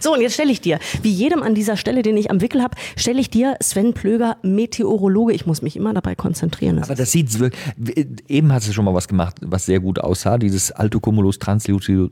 So, 0.00 0.12
und 0.12 0.20
jetzt 0.20 0.34
stelle 0.34 0.52
ich 0.52 0.60
dir, 0.60 0.78
wie 1.02 1.10
jedem 1.10 1.42
an 1.42 1.54
dieser 1.54 1.76
Stelle, 1.76 2.02
den 2.02 2.16
ich 2.16 2.30
am 2.30 2.40
Wickel 2.40 2.62
habe, 2.62 2.76
stelle 2.96 3.20
ich 3.20 3.30
dir 3.30 3.56
Sven 3.60 3.92
Plöger, 3.94 4.36
Meteorologe. 4.42 5.32
Ich 5.32 5.46
muss 5.46 5.62
mich 5.62 5.76
immer 5.76 5.92
dabei 5.94 6.14
konzentrieren. 6.14 6.80
Aber 6.82 6.94
das 6.94 7.10
sieht 7.10 7.36
wirklich, 7.38 8.06
eben 8.28 8.52
hast 8.52 8.68
du 8.68 8.72
schon 8.72 8.84
mal 8.84 8.94
was 8.94 9.08
gemacht, 9.08 9.36
was 9.40 9.66
sehr 9.66 9.80
gut 9.80 9.98
aussah, 9.98 10.38
dieses 10.38 10.70
Altocumulus 10.70 11.38
translucidus, 11.38 12.10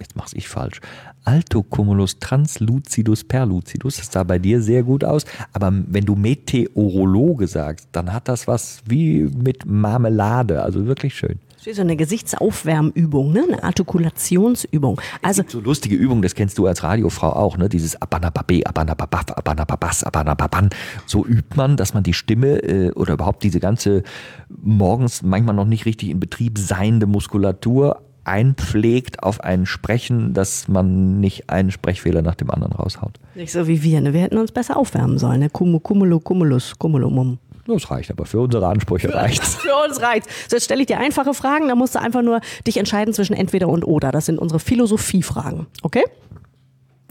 jetzt 0.00 0.16
mach's 0.16 0.32
ich 0.34 0.48
falsch, 0.48 0.80
Altocumulus 1.24 2.18
translucidus 2.20 3.24
perlucidus, 3.24 3.96
das 3.96 4.12
sah 4.12 4.22
bei 4.22 4.38
dir 4.38 4.62
sehr 4.62 4.84
gut 4.84 5.02
aus. 5.02 5.24
Aber 5.52 5.72
wenn 5.88 6.04
du 6.04 6.14
Meteorologe 6.14 7.48
sagst, 7.48 7.88
dann 7.92 8.12
hat 8.12 8.28
das 8.28 8.46
was 8.46 8.80
wie 8.86 9.24
mit 9.24 9.66
Marmelade, 9.66 10.62
also 10.62 10.86
wirklich 10.86 11.14
schön 11.14 11.40
so 11.74 11.82
eine 11.82 11.96
Gesichtsaufwärmübung, 11.96 13.32
ne? 13.32 13.44
eine 13.48 13.62
Artikulationsübung. 13.62 15.00
Also 15.22 15.42
so 15.46 15.60
lustige 15.60 15.96
Übungen, 15.96 16.22
das 16.22 16.34
kennst 16.34 16.58
du 16.58 16.66
als 16.66 16.82
Radiofrau 16.82 17.30
auch, 17.30 17.56
ne? 17.56 17.68
Dieses 17.68 18.00
Abanababe, 18.00 18.62
Abanababaf, 18.64 19.24
Abanababas, 19.34 20.04
Abanababan. 20.04 20.70
So 21.06 21.26
übt 21.26 21.56
man, 21.56 21.76
dass 21.76 21.94
man 21.94 22.02
die 22.02 22.14
Stimme 22.14 22.62
äh, 22.62 22.92
oder 22.92 23.14
überhaupt 23.14 23.42
diese 23.42 23.60
ganze 23.60 24.02
morgens 24.48 25.22
manchmal 25.22 25.54
noch 25.54 25.64
nicht 25.64 25.86
richtig 25.86 26.10
in 26.10 26.20
Betrieb 26.20 26.58
seiende 26.58 27.06
Muskulatur 27.06 28.02
einpflegt 28.26 29.22
auf 29.22 29.40
ein 29.40 29.66
Sprechen, 29.66 30.34
dass 30.34 30.66
man 30.68 31.20
nicht 31.20 31.48
einen 31.48 31.70
Sprechfehler 31.70 32.22
nach 32.22 32.34
dem 32.34 32.50
anderen 32.50 32.72
raushaut. 32.72 33.20
Nicht 33.34 33.52
so 33.52 33.68
wie 33.68 33.82
wir, 33.82 34.00
ne? 34.00 34.12
Wir 34.12 34.22
hätten 34.22 34.38
uns 34.38 34.52
besser 34.52 34.76
aufwärmen 34.76 35.18
sollen, 35.18 35.40
ne? 35.40 35.50
Cumulo, 35.50 36.20
cumulus, 36.20 36.76
cumulumum. 36.78 37.38
Das 37.66 37.90
reicht, 37.90 38.10
aber 38.10 38.26
für 38.26 38.40
unsere 38.40 38.66
Ansprüche 38.66 39.12
reicht 39.12 39.42
es. 39.42 39.54
Für 39.66 39.74
uns 39.88 40.00
reicht 40.00 40.26
So, 40.48 40.56
jetzt 40.56 40.64
stelle 40.64 40.80
ich 40.80 40.86
dir 40.86 40.98
einfache 40.98 41.34
Fragen, 41.34 41.68
da 41.68 41.74
musst 41.74 41.94
du 41.94 42.00
einfach 42.00 42.22
nur 42.22 42.40
dich 42.66 42.76
entscheiden 42.76 43.12
zwischen 43.12 43.34
entweder 43.34 43.68
und 43.68 43.84
oder. 43.84 44.12
Das 44.12 44.26
sind 44.26 44.38
unsere 44.38 44.60
Philosophiefragen, 44.60 45.66
okay? 45.82 46.04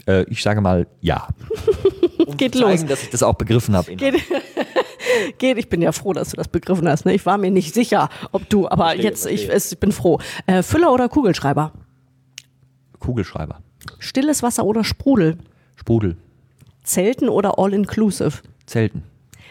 Äh, 0.06 0.24
ich 0.30 0.42
sage 0.42 0.60
mal 0.60 0.86
ja. 1.00 1.28
Um 2.26 2.36
Geht 2.36 2.54
zu 2.54 2.62
zeigen, 2.62 2.82
los. 2.82 2.88
dass 2.88 3.02
ich 3.02 3.10
das 3.10 3.22
auch 3.22 3.34
begriffen 3.34 3.76
habe. 3.76 3.94
Geht, 3.94 4.16
geht, 5.38 5.58
ich 5.58 5.68
bin 5.68 5.80
ja 5.80 5.92
froh, 5.92 6.12
dass 6.12 6.30
du 6.30 6.36
das 6.36 6.48
begriffen 6.48 6.88
hast. 6.88 7.04
Ne? 7.04 7.14
Ich 7.14 7.24
war 7.24 7.38
mir 7.38 7.50
nicht 7.52 7.72
sicher, 7.72 8.08
ob 8.32 8.48
du, 8.48 8.68
aber 8.68 8.86
verstehe, 8.86 9.04
jetzt, 9.04 9.26
ich, 9.26 9.48
ich, 9.48 9.78
bin 9.78 9.92
froh. 9.92 10.18
Äh, 10.46 10.62
Füller 10.62 10.92
oder 10.92 11.08
Kugelschreiber? 11.08 11.72
Kugelschreiber. 12.98 13.60
Stilles 14.00 14.42
Wasser 14.42 14.64
oder 14.64 14.82
Sprudel? 14.82 15.38
Sprudel. 15.76 16.16
Zelten 16.82 17.28
oder 17.28 17.58
All-Inclusive? 17.58 18.38
Zelten. 18.66 19.04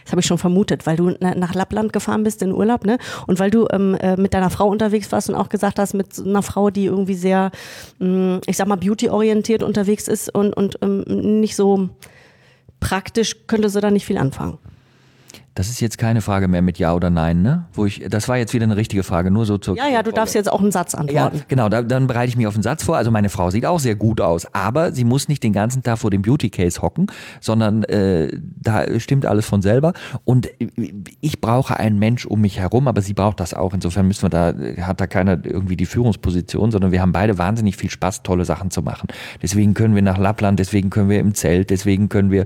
Das 0.06 0.12
habe 0.12 0.22
ich 0.22 0.28
schon 0.28 0.38
vermutet, 0.38 0.86
weil 0.86 0.96
du 0.96 1.16
nach 1.20 1.56
Lappland 1.56 1.92
gefahren 1.92 2.24
bist 2.24 2.42
in 2.44 2.54
Urlaub, 2.54 2.86
ne? 2.86 3.00
Und 3.26 3.40
weil 3.40 3.50
du 3.50 3.68
ähm, 3.72 3.96
äh, 3.96 4.16
mit 4.16 4.36
deiner 4.36 4.52
Frau 4.52 4.70
unterwegs 4.70 5.12
warst 5.12 5.30
und 5.30 5.36
auch 5.36 5.50
gesagt 5.50 5.80
hast, 5.80 5.96
mit 5.96 6.08
einer 6.20 6.44
Frau, 6.44 6.70
die 6.70 6.86
irgendwie 6.86 7.16
sehr, 7.16 7.52
mh, 8.00 8.38
mm, 8.38 8.42
ich 8.46 8.56
sag 8.56 8.68
mal, 8.68 8.76
beauty-orientiert 8.76 9.64
unterwegs 9.64 10.08
ist 10.08 10.34
und, 10.34 10.54
und 10.56 10.78
ähm, 10.84 11.04
nicht 11.42 11.56
so 11.56 11.90
praktisch, 12.80 13.48
könnte 13.48 13.70
sie 13.70 13.82
da 13.82 13.90
nicht 13.90 14.06
viel 14.06 14.18
anfangen. 14.18 14.60
Das 15.56 15.70
ist 15.70 15.80
jetzt 15.80 15.98
keine 15.98 16.20
Frage 16.20 16.50
mehr 16.50 16.62
mit 16.62 16.80
Ja 16.80 16.94
oder 16.94 17.10
Nein, 17.10 17.42
ne? 17.42 17.66
Wo 17.72 17.86
ich, 17.86 18.06
das 18.10 18.28
war 18.28 18.38
jetzt 18.38 18.54
wieder 18.54 18.66
eine 18.66 18.76
richtige 18.76 19.04
Frage, 19.04 19.32
nur 19.32 19.46
so 19.46 19.58
zur. 19.58 19.78
Ja, 19.78 19.88
ja, 19.88 20.04
du 20.04 20.12
darfst 20.12 20.36
jetzt 20.36 20.52
auch 20.52 20.60
einen 20.60 20.74
Satz 20.74 20.94
antworten. 20.94 21.38
Ja, 21.38 21.44
genau, 21.48 21.70
da, 21.70 21.82
dann 21.82 22.08
bereite 22.08 22.28
ich 22.28 22.36
mich 22.36 22.46
auf 22.46 22.56
einen 22.56 22.64
Satz 22.64 22.84
vor. 22.84 22.98
Also 22.98 23.10
meine 23.10 23.30
Frau 23.30 23.50
sieht 23.50 23.66
auch 23.66 23.80
sehr 23.80 23.96
gut 23.96 24.20
aus, 24.20 24.46
aber 24.54 24.92
sie 24.92 25.06
muss 25.06 25.30
nicht 25.30 25.44
den 25.44 25.54
ganzen 25.54 25.82
Tag 25.82 26.00
vor 26.00 26.12
dem 26.12 26.24
Beauty 26.24 26.50
Case 26.50 26.82
hocken, 26.82 27.08
sondern 27.40 27.84
äh, 27.86 28.38
da 28.62 29.00
stimmt 29.00 29.26
alles 29.26 29.46
von 29.46 29.62
selber. 29.62 29.94
Und 30.26 30.50
ich 31.22 31.40
brauche 31.40 31.80
einen 31.80 32.00
Mensch 32.00 32.26
um 32.26 32.42
mich 32.42 32.60
herum, 32.60 32.90
aber 32.90 33.02
sie 33.02 33.14
braucht 33.14 33.40
das 33.40 33.54
auch. 33.54 33.74
Insofern 33.74 34.08
müssen 34.08 34.24
wir 34.24 34.30
da, 34.30 34.54
hat 34.86 35.00
da 35.00 35.08
keiner 35.08 35.40
irgendwie 35.42 35.78
die 35.78 35.86
Führungsposition, 35.86 36.72
sondern 36.72 36.92
wir 36.92 37.02
haben 37.02 37.14
beide 37.14 37.38
wahnsinnig 37.38 37.78
viel 37.78 37.90
Spaß, 37.90 38.24
tolle 38.24 38.44
Sachen 38.44 38.72
zu 38.72 38.82
machen. 38.82 39.08
Deswegen 39.42 39.74
können 39.74 39.96
wir 39.96 40.02
nach 40.02 40.18
Lappland, 40.18 40.60
deswegen 40.60 40.90
können 40.90 41.08
wir 41.08 41.22
im 41.22 41.34
Zelt, 41.34 41.70
deswegen 41.70 42.10
können 42.10 42.30
wir 42.30 42.46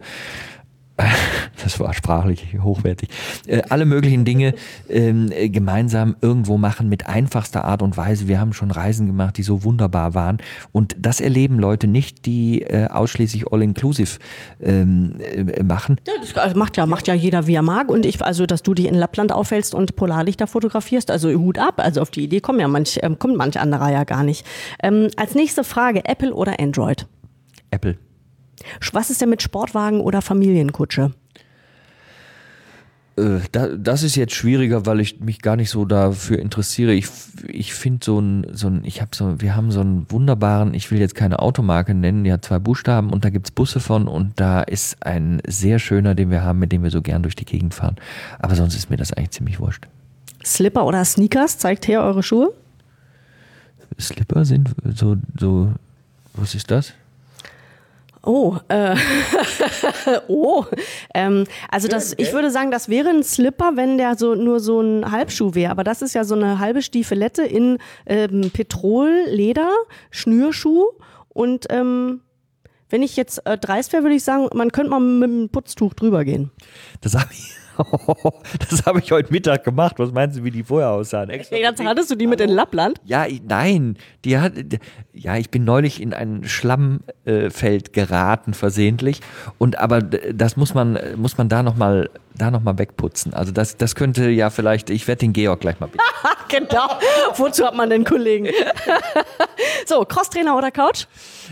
das 1.63 1.79
war 1.79 1.93
sprachlich 1.93 2.57
hochwertig, 2.62 3.09
äh, 3.47 3.62
alle 3.69 3.85
möglichen 3.85 4.25
Dinge 4.25 4.53
ähm, 4.89 5.31
äh, 5.31 5.49
gemeinsam 5.49 6.15
irgendwo 6.21 6.57
machen 6.57 6.89
mit 6.89 7.07
einfachster 7.07 7.65
Art 7.65 7.81
und 7.81 7.97
Weise. 7.97 8.27
Wir 8.27 8.39
haben 8.39 8.53
schon 8.53 8.71
Reisen 8.71 9.07
gemacht, 9.07 9.38
die 9.38 9.43
so 9.43 9.63
wunderbar 9.63 10.13
waren. 10.13 10.38
Und 10.71 10.95
das 10.99 11.21
erleben 11.21 11.59
Leute 11.59 11.88
nicht, 11.88 12.25
die 12.25 12.62
äh, 12.62 12.88
ausschließlich 12.88 13.51
All-Inclusive 13.51 14.19
ähm, 14.62 15.15
äh, 15.19 15.63
machen. 15.63 15.97
Ja, 16.07 16.13
das 16.19 16.35
also 16.35 16.57
macht 16.57 16.77
ja, 16.77 16.85
macht 16.85 17.07
ja 17.07 17.13
jeder, 17.13 17.47
wie 17.47 17.55
er 17.55 17.62
mag. 17.62 17.89
Und 17.89 18.05
ich, 18.05 18.21
also, 18.23 18.45
dass 18.45 18.63
du 18.63 18.73
dich 18.73 18.88
in 18.88 18.95
Lappland 18.95 19.31
aufhältst 19.31 19.73
und 19.73 19.95
Polarlichter 19.95 20.47
fotografierst, 20.47 21.12
also 21.12 21.29
Hut 21.29 21.57
ab. 21.57 21.75
Also 21.77 22.01
auf 22.01 22.12
die 22.12 22.23
Idee 22.23 22.41
kommen 22.41 22.59
ja 22.59 22.67
manch, 22.67 22.99
ähm, 23.01 23.19
kommt 23.19 23.38
manch 23.38 23.59
anderer 23.59 23.91
ja 23.91 24.03
gar 24.03 24.23
nicht. 24.23 24.45
Ähm, 24.81 25.09
als 25.15 25.35
nächste 25.35 25.63
Frage, 25.63 26.05
Apple 26.05 26.33
oder 26.33 26.59
Android? 26.59 27.07
Apple. 27.71 27.97
Was 28.91 29.09
ist 29.09 29.21
denn 29.21 29.29
mit 29.29 29.41
Sportwagen 29.41 30.01
oder 30.01 30.21
Familienkutsche? 30.21 31.11
Äh, 33.19 33.77
das 33.77 34.03
ist 34.03 34.15
jetzt 34.15 34.33
schwieriger, 34.33 34.85
weil 34.85 34.99
ich 34.99 35.19
mich 35.19 35.41
gar 35.41 35.55
nicht 35.55 35.69
so 35.69 35.85
dafür 35.85 36.39
interessiere. 36.39 36.93
Ich, 36.93 37.07
ich 37.47 37.73
finde 37.73 38.05
so 38.05 38.19
ein, 38.19 38.47
so 38.53 38.67
ein, 38.67 38.81
ich 38.83 39.01
habe 39.01 39.11
so, 39.13 39.41
wir 39.41 39.55
haben 39.55 39.71
so 39.71 39.81
einen 39.81 40.05
wunderbaren, 40.09 40.73
ich 40.73 40.91
will 40.91 40.99
jetzt 40.99 41.15
keine 41.15 41.39
Automarke 41.39 41.93
nennen, 41.93 42.23
die 42.23 42.31
hat 42.31 42.45
zwei 42.45 42.59
Buchstaben 42.59 43.11
und 43.11 43.25
da 43.25 43.29
gibt 43.29 43.47
es 43.47 43.51
Busse 43.51 43.79
von 43.79 44.07
und 44.07 44.39
da 44.39 44.61
ist 44.61 45.05
ein 45.05 45.41
sehr 45.47 45.79
schöner, 45.79 46.15
den 46.15 46.31
wir 46.31 46.43
haben, 46.43 46.59
mit 46.59 46.71
dem 46.71 46.83
wir 46.83 46.91
so 46.91 47.01
gern 47.01 47.23
durch 47.23 47.35
die 47.35 47.45
Gegend 47.45 47.73
fahren. 47.73 47.95
Aber 48.39 48.55
sonst 48.55 48.75
ist 48.75 48.89
mir 48.89 48.97
das 48.97 49.13
eigentlich 49.13 49.31
ziemlich 49.31 49.59
wurscht. 49.59 49.87
Slipper 50.43 50.85
oder 50.85 51.03
Sneakers, 51.03 51.57
zeigt 51.57 51.87
her 51.87 52.01
eure 52.01 52.23
Schuhe? 52.23 52.53
Slipper 53.99 54.45
sind 54.45 54.69
so, 54.95 55.17
so, 55.37 55.73
was 56.33 56.55
ist 56.55 56.71
das? 56.71 56.93
Oh, 58.23 58.58
äh, 58.67 58.95
oh. 60.27 60.65
Ähm, 61.13 61.45
also 61.69 61.88
das, 61.88 62.13
ich 62.17 62.34
würde 62.34 62.51
sagen, 62.51 62.69
das 62.69 62.89
wäre 62.89 63.10
ein 63.10 63.23
Slipper, 63.23 63.71
wenn 63.75 63.97
der 63.97 64.17
so 64.17 64.36
nur 64.36 64.60
so 64.60 64.82
ein 64.82 65.10
Halbschuh 65.10 65.55
wäre. 65.55 65.71
Aber 65.71 65.84
das 65.84 66.01
ist 66.01 66.15
ja 66.15 66.23
so 66.23 66.36
eine 66.36 66.60
halbe 66.60 66.82
Stiefelette 66.82 67.43
in 67.43 67.77
ähm, 68.05 68.51
Petrol, 68.51 69.25
Leder, 69.27 69.71
Schnürschuh. 70.12 70.86
Und 71.29 71.67
ähm, 71.69 72.21
wenn 72.89 73.03
ich 73.03 73.15
jetzt 73.15 73.45
äh, 73.45 73.58
dreist 73.58 73.93
wäre, 73.93 74.03
würde 74.03 74.15
ich 74.15 74.23
sagen, 74.23 74.49
man 74.53 74.71
könnte 74.71 74.91
mal 74.91 74.99
mit 74.99 75.29
einem 75.29 75.49
Putztuch 75.49 75.93
drüber 75.93 76.25
gehen. 76.25 76.51
Das 77.01 77.15
habe 77.15 77.29
ich 77.32 77.58
das 78.69 78.85
habe 78.85 78.99
ich 78.99 79.11
heute 79.11 79.31
Mittag 79.31 79.63
gemacht. 79.63 79.95
Was 79.99 80.11
meinst 80.11 80.37
du, 80.37 80.43
wie 80.43 80.51
die 80.51 80.63
vorher 80.63 80.89
aussahen? 80.89 81.29
Extra 81.29 81.55
hey, 81.55 81.63
dann 81.63 81.87
hattest 81.87 82.11
du 82.11 82.15
die 82.15 82.27
mit 82.27 82.41
in 82.41 82.49
Lappland? 82.49 82.99
Ja, 83.05 83.25
ich, 83.25 83.41
nein. 83.43 83.97
Die 84.25 84.37
hat, 84.37 84.53
ja, 85.13 85.37
ich 85.37 85.49
bin 85.49 85.63
neulich 85.63 86.01
in 86.01 86.13
ein 86.13 86.43
Schlammfeld 86.43 87.93
geraten, 87.93 88.53
versehentlich. 88.53 89.21
Und 89.57 89.77
aber 89.79 90.01
das 90.01 90.57
muss 90.57 90.73
man, 90.73 90.99
muss 91.15 91.37
man 91.37 91.49
da 91.49 91.63
nochmal 91.63 92.09
da 92.39 92.52
noch 92.52 92.63
mal 92.63 92.78
wegputzen. 92.78 93.34
Also 93.34 93.52
das, 93.52 93.78
das 93.78 93.95
könnte 93.95 94.30
ja 94.30 94.49
vielleicht, 94.49 94.89
ich 94.89 95.08
werde 95.08 95.19
den 95.19 95.34
Georg 95.34 95.60
gleich 95.60 95.80
mal 95.80 95.88
bitten. 95.88 96.04
genau. 96.49 96.88
Wozu 97.36 97.65
hat 97.65 97.75
man 97.75 97.89
den 97.89 98.04
Kollegen? 98.04 98.47
so, 99.86 100.04
Crosstrainer 100.06 100.58
oder 100.58 100.71
Couch? 100.71 101.06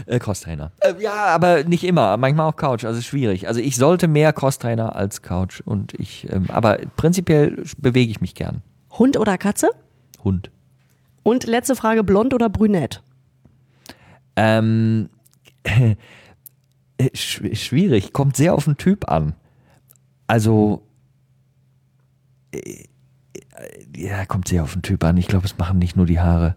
Äh, 0.06 0.20
Crosstrainer. 0.20 0.72
Äh, 0.80 0.96
ja, 1.00 1.14
aber 1.14 1.64
nicht 1.64 1.84
immer. 1.84 2.18
Manchmal 2.18 2.50
auch 2.50 2.56
Couch. 2.56 2.86
Also 2.86 3.02
schwierig. 3.02 3.48
Also 3.48 3.60
ich 3.60 3.76
sollte 3.76 4.08
mehr 4.08 4.34
Crosstrainer 4.34 4.96
als 4.96 5.22
Couch. 5.22 5.62
Und 5.62 5.94
ich, 5.94 6.28
ähm, 6.32 6.46
aber 6.50 6.80
prinzipiell 6.96 7.64
bewege 7.78 8.12
ich 8.12 8.22
mich 8.22 8.34
gern. 8.34 8.64
Hund 8.92 9.18
oder 9.18 9.38
Katze? 9.38 9.70
Hund. 10.24 10.50
Und 11.24 11.46
letzte 11.46 11.76
Frage, 11.76 12.04
blond 12.04 12.34
oder 12.34 12.50
brünett? 12.50 13.04
Ähm, 14.36 15.10
äh, 15.64 15.96
schwierig. 17.14 18.14
Kommt 18.14 18.38
sehr 18.38 18.54
auf 18.54 18.66
den 18.66 18.78
Typ 18.78 19.10
an. 19.10 19.36
Also, 20.28 20.84
äh, 22.52 22.86
ja, 23.96 24.26
kommt 24.26 24.48
sehr 24.48 24.64
auf 24.64 24.74
den 24.74 24.82
Typ 24.82 25.04
an. 25.04 25.18
Ich 25.18 25.28
glaube, 25.28 25.46
es 25.46 25.58
machen 25.58 25.80
nicht 25.80 25.96
nur 25.96 26.06
die 26.06 26.20
Haare. 26.20 26.56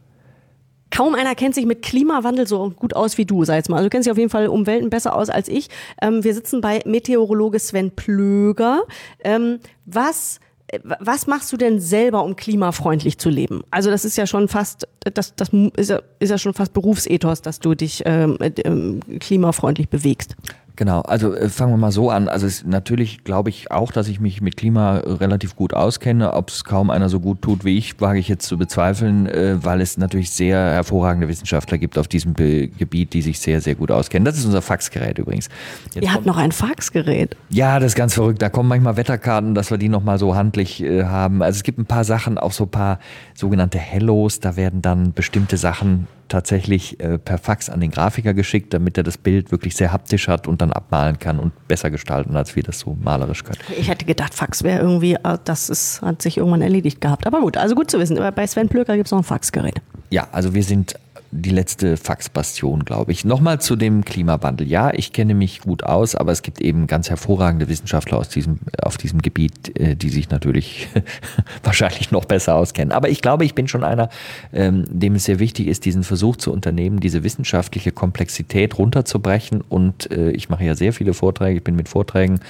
Kaum 0.90 1.14
einer 1.14 1.36
kennt 1.36 1.54
sich 1.54 1.66
mit 1.66 1.82
Klimawandel 1.82 2.48
so 2.48 2.70
gut 2.70 2.96
aus 2.96 3.16
wie 3.16 3.24
du, 3.24 3.44
sag 3.44 3.54
jetzt 3.54 3.70
mal. 3.70 3.76
Also 3.76 3.86
du 3.86 3.90
kennst 3.90 4.06
dich 4.06 4.12
auf 4.12 4.18
jeden 4.18 4.30
Fall 4.30 4.48
um 4.48 4.66
Welten 4.66 4.90
besser 4.90 5.14
aus 5.14 5.30
als 5.30 5.48
ich. 5.48 5.68
Ähm, 6.02 6.24
wir 6.24 6.34
sitzen 6.34 6.60
bei 6.60 6.80
Meteorologe 6.84 7.60
Sven 7.60 7.92
Plöger. 7.92 8.82
Ähm, 9.22 9.60
was 9.86 10.40
was 10.82 11.26
machst 11.26 11.52
du 11.52 11.56
denn 11.56 11.80
selber, 11.80 12.24
um 12.24 12.36
klimafreundlich 12.36 13.18
zu 13.18 13.28
leben? 13.28 13.62
Also 13.70 13.90
das 13.90 14.04
ist 14.04 14.16
ja 14.16 14.26
schon 14.26 14.48
fast, 14.48 14.86
das, 15.00 15.34
das 15.34 15.50
ist, 15.76 15.90
ja, 15.90 16.00
ist 16.18 16.30
ja 16.30 16.38
schon 16.38 16.54
fast 16.54 16.72
Berufsethos, 16.72 17.42
dass 17.42 17.58
du 17.58 17.74
dich 17.74 18.02
ähm, 18.06 18.38
ähm, 18.40 19.00
klimafreundlich 19.18 19.88
bewegst. 19.88 20.36
Genau, 20.80 21.02
also 21.02 21.34
äh, 21.34 21.50
fangen 21.50 21.74
wir 21.74 21.76
mal 21.76 21.92
so 21.92 22.08
an. 22.08 22.26
Also 22.26 22.46
es, 22.46 22.64
natürlich 22.64 23.22
glaube 23.22 23.50
ich 23.50 23.70
auch, 23.70 23.92
dass 23.92 24.08
ich 24.08 24.18
mich 24.18 24.40
mit 24.40 24.56
Klima 24.56 25.02
relativ 25.04 25.54
gut 25.54 25.74
auskenne. 25.74 26.32
Ob 26.32 26.48
es 26.48 26.64
kaum 26.64 26.88
einer 26.88 27.10
so 27.10 27.20
gut 27.20 27.42
tut 27.42 27.66
wie 27.66 27.76
ich, 27.76 28.00
wage 28.00 28.18
ich 28.18 28.28
jetzt 28.28 28.46
zu 28.46 28.56
bezweifeln, 28.56 29.26
äh, 29.26 29.62
weil 29.62 29.82
es 29.82 29.98
natürlich 29.98 30.30
sehr 30.30 30.56
hervorragende 30.56 31.28
Wissenschaftler 31.28 31.76
gibt 31.76 31.98
auf 31.98 32.08
diesem 32.08 32.32
Be 32.32 32.68
Gebiet, 32.68 33.12
die 33.12 33.20
sich 33.20 33.40
sehr, 33.40 33.60
sehr 33.60 33.74
gut 33.74 33.90
auskennen. 33.90 34.24
Das 34.24 34.38
ist 34.38 34.46
unser 34.46 34.62
Faxgerät 34.62 35.18
übrigens. 35.18 35.50
Jetzt 35.92 36.02
Ihr 36.02 36.14
habt 36.14 36.24
noch 36.24 36.38
ein 36.38 36.50
Faxgerät? 36.50 37.36
Ja, 37.50 37.78
das 37.78 37.88
ist 37.88 37.96
ganz 37.96 38.14
verrückt. 38.14 38.40
Da 38.40 38.48
kommen 38.48 38.70
manchmal 38.70 38.96
Wetterkarten, 38.96 39.54
dass 39.54 39.70
wir 39.70 39.76
die 39.76 39.90
nochmal 39.90 40.18
so 40.18 40.34
handlich 40.34 40.82
äh, 40.82 41.04
haben. 41.04 41.42
Also 41.42 41.58
es 41.58 41.62
gibt 41.62 41.78
ein 41.78 41.84
paar 41.84 42.04
Sachen, 42.04 42.38
auch 42.38 42.52
so 42.52 42.64
ein 42.64 42.70
paar 42.70 43.00
sogenannte 43.34 43.76
Hellos. 43.76 44.40
Da 44.40 44.56
werden 44.56 44.80
dann 44.80 45.12
bestimmte 45.12 45.58
Sachen 45.58 46.06
tatsächlich 46.30 46.98
äh, 47.00 47.18
per 47.18 47.38
Fax 47.38 47.68
an 47.68 47.80
den 47.80 47.90
Grafiker 47.90 48.32
geschickt, 48.32 48.72
damit 48.72 48.96
er 48.96 49.04
das 49.04 49.18
Bild 49.18 49.50
wirklich 49.50 49.76
sehr 49.76 49.92
haptisch 49.92 50.28
hat 50.28 50.48
und 50.48 50.62
dann 50.62 50.72
abmalen 50.72 51.18
kann 51.18 51.38
und 51.38 51.52
besser 51.68 51.90
gestalten, 51.90 52.36
als 52.36 52.56
wir 52.56 52.62
das 52.62 52.80
so 52.80 52.96
malerisch 53.02 53.44
können. 53.44 53.58
Ich 53.76 53.88
hätte 53.88 54.06
gedacht, 54.06 54.32
Fax 54.32 54.62
wäre 54.62 54.80
irgendwie, 54.80 55.14
äh, 55.14 55.38
das 55.44 55.68
ist, 55.68 56.00
hat 56.02 56.22
sich 56.22 56.38
irgendwann 56.38 56.62
erledigt 56.62 57.00
gehabt. 57.00 57.26
Aber 57.26 57.40
gut, 57.40 57.56
also 57.56 57.74
gut 57.74 57.90
zu 57.90 57.98
wissen. 57.98 58.18
Bei 58.34 58.46
Sven 58.46 58.68
Plöcker 58.68 58.96
gibt 58.96 59.06
es 59.06 59.12
noch 59.12 59.18
ein 59.18 59.24
Faxgerät. 59.24 59.82
Ja, 60.10 60.28
also 60.32 60.54
wir 60.54 60.64
sind 60.64 60.94
die 61.32 61.50
letzte 61.50 61.96
Faxbastion, 61.96 62.84
glaube 62.84 63.12
ich. 63.12 63.24
Nochmal 63.24 63.60
zu 63.60 63.76
dem 63.76 64.04
Klimawandel. 64.04 64.66
Ja, 64.66 64.92
ich 64.92 65.12
kenne 65.12 65.34
mich 65.34 65.60
gut 65.60 65.84
aus, 65.84 66.16
aber 66.16 66.32
es 66.32 66.42
gibt 66.42 66.60
eben 66.60 66.88
ganz 66.88 67.08
hervorragende 67.08 67.68
Wissenschaftler 67.68 68.18
aus 68.18 68.28
diesem, 68.28 68.58
auf 68.82 68.96
diesem 68.96 69.22
Gebiet, 69.22 69.78
äh, 69.78 69.94
die 69.94 70.08
sich 70.08 70.30
natürlich 70.30 70.88
wahrscheinlich 71.62 72.10
noch 72.10 72.24
besser 72.24 72.56
auskennen. 72.56 72.90
Aber 72.90 73.08
ich 73.08 73.22
glaube, 73.22 73.44
ich 73.44 73.54
bin 73.54 73.68
schon 73.68 73.84
einer, 73.84 74.08
ähm, 74.52 74.84
dem 74.88 75.14
es 75.14 75.24
sehr 75.24 75.38
wichtig 75.38 75.68
ist, 75.68 75.84
diesen 75.84 76.02
Versuch 76.02 76.36
zu 76.36 76.52
unternehmen, 76.52 76.98
diese 76.98 77.22
wissenschaftliche 77.22 77.92
Komplexität 77.92 78.76
runterzubrechen. 78.76 79.60
Und 79.60 80.10
äh, 80.10 80.32
ich 80.32 80.48
mache 80.48 80.64
ja 80.64 80.74
sehr 80.74 80.92
viele 80.92 81.14
Vorträge. 81.14 81.58
Ich 81.58 81.64
bin 81.64 81.76
mit 81.76 81.88
Vorträgen 81.88 82.40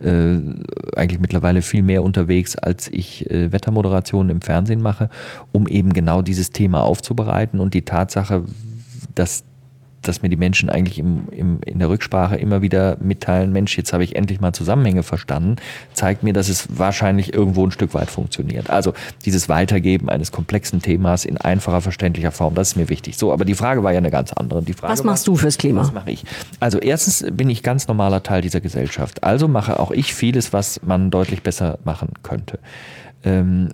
äh, 0.00 0.36
eigentlich 0.96 1.20
mittlerweile 1.20 1.62
viel 1.62 1.82
mehr 1.82 2.04
unterwegs, 2.04 2.56
als 2.56 2.88
ich 2.88 3.26
Wettermoderationen 3.28 4.30
im 4.30 4.40
Fernsehen 4.42 4.80
mache, 4.80 5.10
um 5.52 5.66
eben 5.66 5.92
genau 5.92 6.22
dieses 6.22 6.50
Thema 6.50 6.82
aufzubereiten 6.82 7.60
und 7.60 7.74
die 7.74 7.82
Tatsache, 7.82 8.27
Sache, 8.28 8.44
dass, 9.14 9.42
dass 10.02 10.22
mir 10.22 10.28
die 10.28 10.36
Menschen 10.36 10.70
eigentlich 10.70 10.98
im, 10.98 11.28
im, 11.30 11.60
in 11.64 11.78
der 11.78 11.88
Rücksprache 11.88 12.36
immer 12.36 12.62
wieder 12.62 12.96
mitteilen, 13.00 13.52
Mensch, 13.52 13.76
jetzt 13.76 13.92
habe 13.92 14.04
ich 14.04 14.16
endlich 14.16 14.40
mal 14.40 14.52
Zusammenhänge 14.52 15.02
verstanden, 15.02 15.56
zeigt 15.92 16.22
mir, 16.22 16.32
dass 16.32 16.48
es 16.48 16.68
wahrscheinlich 16.78 17.34
irgendwo 17.34 17.66
ein 17.66 17.70
Stück 17.70 17.94
weit 17.94 18.10
funktioniert. 18.10 18.70
Also 18.70 18.92
dieses 19.24 19.48
Weitergeben 19.48 20.08
eines 20.08 20.30
komplexen 20.30 20.80
Themas 20.82 21.24
in 21.24 21.36
einfacher, 21.36 21.80
verständlicher 21.80 22.30
Form, 22.30 22.54
das 22.54 22.68
ist 22.68 22.76
mir 22.76 22.88
wichtig. 22.88 23.16
So, 23.16 23.32
aber 23.32 23.44
die 23.44 23.54
Frage 23.54 23.82
war 23.82 23.92
ja 23.92 23.98
eine 23.98 24.10
ganz 24.10 24.32
andere. 24.32 24.62
Die 24.62 24.74
Frage 24.74 24.92
was 24.92 25.04
machst 25.04 25.26
war, 25.26 25.34
du 25.34 25.38
fürs 25.38 25.58
Klima? 25.58 25.80
Was 25.80 25.92
mache 25.92 26.10
ich? 26.10 26.24
Also 26.60 26.78
erstens 26.78 27.24
bin 27.32 27.50
ich 27.50 27.62
ganz 27.62 27.88
normaler 27.88 28.22
Teil 28.22 28.42
dieser 28.42 28.60
Gesellschaft. 28.60 29.24
Also 29.24 29.48
mache 29.48 29.80
auch 29.80 29.90
ich 29.90 30.14
vieles, 30.14 30.52
was 30.52 30.80
man 30.82 31.10
deutlich 31.10 31.42
besser 31.42 31.78
machen 31.84 32.10
könnte. 32.22 32.58
Ähm, 33.24 33.70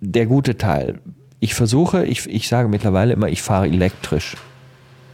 der 0.00 0.26
gute 0.26 0.56
Teil 0.56 1.00
ich 1.44 1.52
versuche, 1.52 2.06
ich, 2.06 2.26
ich 2.26 2.48
sage 2.48 2.68
mittlerweile 2.68 3.12
immer, 3.12 3.28
ich 3.28 3.42
fahre 3.42 3.66
elektrisch. 3.66 4.34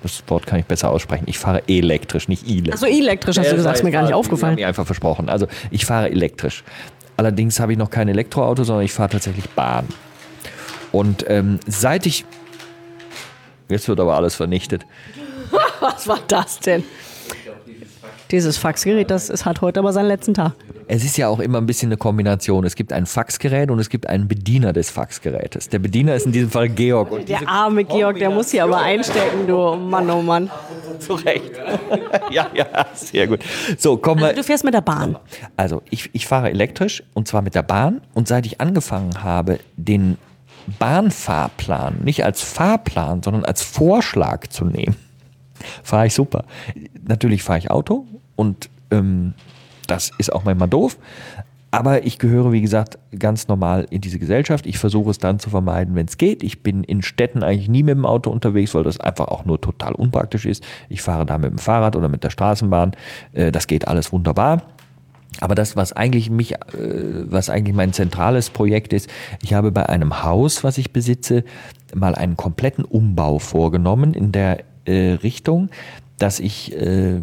Das 0.00 0.22
Wort 0.28 0.46
kann 0.46 0.60
ich 0.60 0.64
besser 0.64 0.88
aussprechen. 0.90 1.24
Ich 1.26 1.40
fahre 1.40 1.64
elektrisch, 1.66 2.28
nicht 2.28 2.46
elektrisch. 2.46 2.72
Also 2.72 2.86
elektrisch 2.86 3.36
hast 3.36 3.50
du 3.50 3.56
gesagt, 3.56 3.78
ist 3.78 3.82
mir 3.82 3.90
gar 3.90 4.04
nicht 4.04 4.14
aufgefallen. 4.14 4.52
Ich 4.52 4.60
mir 4.60 4.68
einfach 4.68 4.86
versprochen. 4.86 5.28
Also 5.28 5.48
ich 5.72 5.84
fahre 5.84 6.08
elektrisch. 6.08 6.62
Allerdings 7.16 7.58
habe 7.58 7.72
ich 7.72 7.78
noch 7.78 7.90
kein 7.90 8.08
Elektroauto, 8.08 8.62
sondern 8.62 8.84
ich 8.84 8.92
fahre 8.92 9.08
tatsächlich 9.08 9.50
Bahn. 9.50 9.88
Und 10.92 11.24
ähm, 11.28 11.58
seit 11.66 12.06
ich... 12.06 12.24
Jetzt 13.68 13.88
wird 13.88 13.98
aber 13.98 14.14
alles 14.14 14.36
vernichtet. 14.36 14.86
Was 15.80 16.06
war 16.06 16.20
das 16.28 16.60
denn? 16.60 16.84
Dieses 18.30 18.58
Faxgerät, 18.58 19.10
das 19.10 19.28
es 19.28 19.44
hat 19.44 19.60
heute 19.60 19.80
aber 19.80 19.92
seinen 19.92 20.06
letzten 20.06 20.34
Tag. 20.34 20.52
Es 20.86 21.04
ist 21.04 21.16
ja 21.16 21.26
auch 21.26 21.40
immer 21.40 21.58
ein 21.58 21.66
bisschen 21.66 21.88
eine 21.88 21.96
Kombination. 21.96 22.64
Es 22.64 22.76
gibt 22.76 22.92
ein 22.92 23.06
Faxgerät 23.06 23.70
und 23.70 23.80
es 23.80 23.88
gibt 23.88 24.08
einen 24.08 24.28
Bediener 24.28 24.72
des 24.72 24.90
Faxgerätes. 24.90 25.68
Der 25.68 25.80
Bediener 25.80 26.14
ist 26.14 26.26
in 26.26 26.32
diesem 26.32 26.50
Fall 26.50 26.68
Georg. 26.68 27.10
Und 27.10 27.28
der 27.28 27.48
arme 27.48 27.84
Georg, 27.84 28.18
der 28.18 28.30
muss 28.30 28.52
hier 28.52 28.64
aber 28.64 28.78
einstecken, 28.78 29.48
du 29.48 29.74
Mann, 29.74 30.08
oh 30.10 30.22
Mann. 30.22 30.48
Zu 31.00 31.14
Recht. 31.14 31.52
ja, 32.30 32.46
ja, 32.54 32.66
sehr 32.94 33.26
gut. 33.26 33.40
So, 33.78 33.96
komm 33.96 34.22
also, 34.22 34.36
du 34.36 34.44
fährst 34.44 34.64
mit 34.64 34.74
der 34.74 34.80
Bahn. 34.80 35.16
Also, 35.56 35.82
ich, 35.90 36.10
ich 36.12 36.26
fahre 36.26 36.50
elektrisch 36.50 37.02
und 37.14 37.26
zwar 37.26 37.42
mit 37.42 37.54
der 37.54 37.62
Bahn. 37.62 38.00
Und 38.14 38.28
seit 38.28 38.46
ich 38.46 38.60
angefangen 38.60 39.24
habe, 39.24 39.58
den 39.76 40.18
Bahnfahrplan 40.78 41.98
nicht 42.04 42.24
als 42.24 42.42
Fahrplan, 42.42 43.22
sondern 43.22 43.44
als 43.44 43.62
Vorschlag 43.62 44.46
zu 44.48 44.66
nehmen, 44.66 44.94
fahre 45.82 46.06
ich 46.06 46.14
super. 46.14 46.44
Natürlich 47.06 47.42
fahre 47.42 47.58
ich 47.58 47.70
Auto 47.70 48.06
und 48.36 48.70
ähm, 48.90 49.34
das 49.86 50.10
ist 50.18 50.32
auch 50.32 50.44
manchmal 50.44 50.68
doof. 50.68 50.98
Aber 51.72 52.04
ich 52.04 52.18
gehöre, 52.18 52.50
wie 52.50 52.62
gesagt, 52.62 52.98
ganz 53.16 53.46
normal 53.46 53.86
in 53.90 54.00
diese 54.00 54.18
Gesellschaft. 54.18 54.66
Ich 54.66 54.78
versuche 54.78 55.10
es 55.10 55.18
dann 55.18 55.38
zu 55.38 55.50
vermeiden, 55.50 55.94
wenn 55.94 56.06
es 56.06 56.18
geht. 56.18 56.42
Ich 56.42 56.64
bin 56.64 56.82
in 56.82 57.00
Städten 57.02 57.44
eigentlich 57.44 57.68
nie 57.68 57.84
mit 57.84 57.94
dem 57.94 58.06
Auto 58.06 58.30
unterwegs, 58.30 58.74
weil 58.74 58.82
das 58.82 58.98
einfach 58.98 59.28
auch 59.28 59.44
nur 59.44 59.60
total 59.60 59.94
unpraktisch 59.94 60.46
ist. 60.46 60.64
Ich 60.88 61.00
fahre 61.00 61.26
da 61.26 61.38
mit 61.38 61.50
dem 61.50 61.58
Fahrrad 61.58 61.94
oder 61.94 62.08
mit 62.08 62.24
der 62.24 62.30
Straßenbahn. 62.30 62.92
Äh, 63.32 63.52
das 63.52 63.68
geht 63.68 63.86
alles 63.86 64.12
wunderbar. 64.12 64.62
Aber 65.38 65.54
das, 65.54 65.76
was 65.76 65.92
eigentlich 65.92 66.28
mich, 66.28 66.54
äh, 66.54 66.58
was 66.74 67.50
eigentlich 67.50 67.76
mein 67.76 67.92
zentrales 67.92 68.50
Projekt 68.50 68.92
ist, 68.92 69.08
ich 69.40 69.54
habe 69.54 69.70
bei 69.70 69.88
einem 69.88 70.24
Haus, 70.24 70.64
was 70.64 70.76
ich 70.76 70.92
besitze, 70.92 71.44
mal 71.94 72.16
einen 72.16 72.36
kompletten 72.36 72.84
Umbau 72.84 73.38
vorgenommen 73.38 74.12
in 74.12 74.32
der 74.32 74.64
äh, 74.86 75.12
Richtung, 75.12 75.70
dass 76.20 76.38
ich 76.38 76.76
äh, 76.76 77.18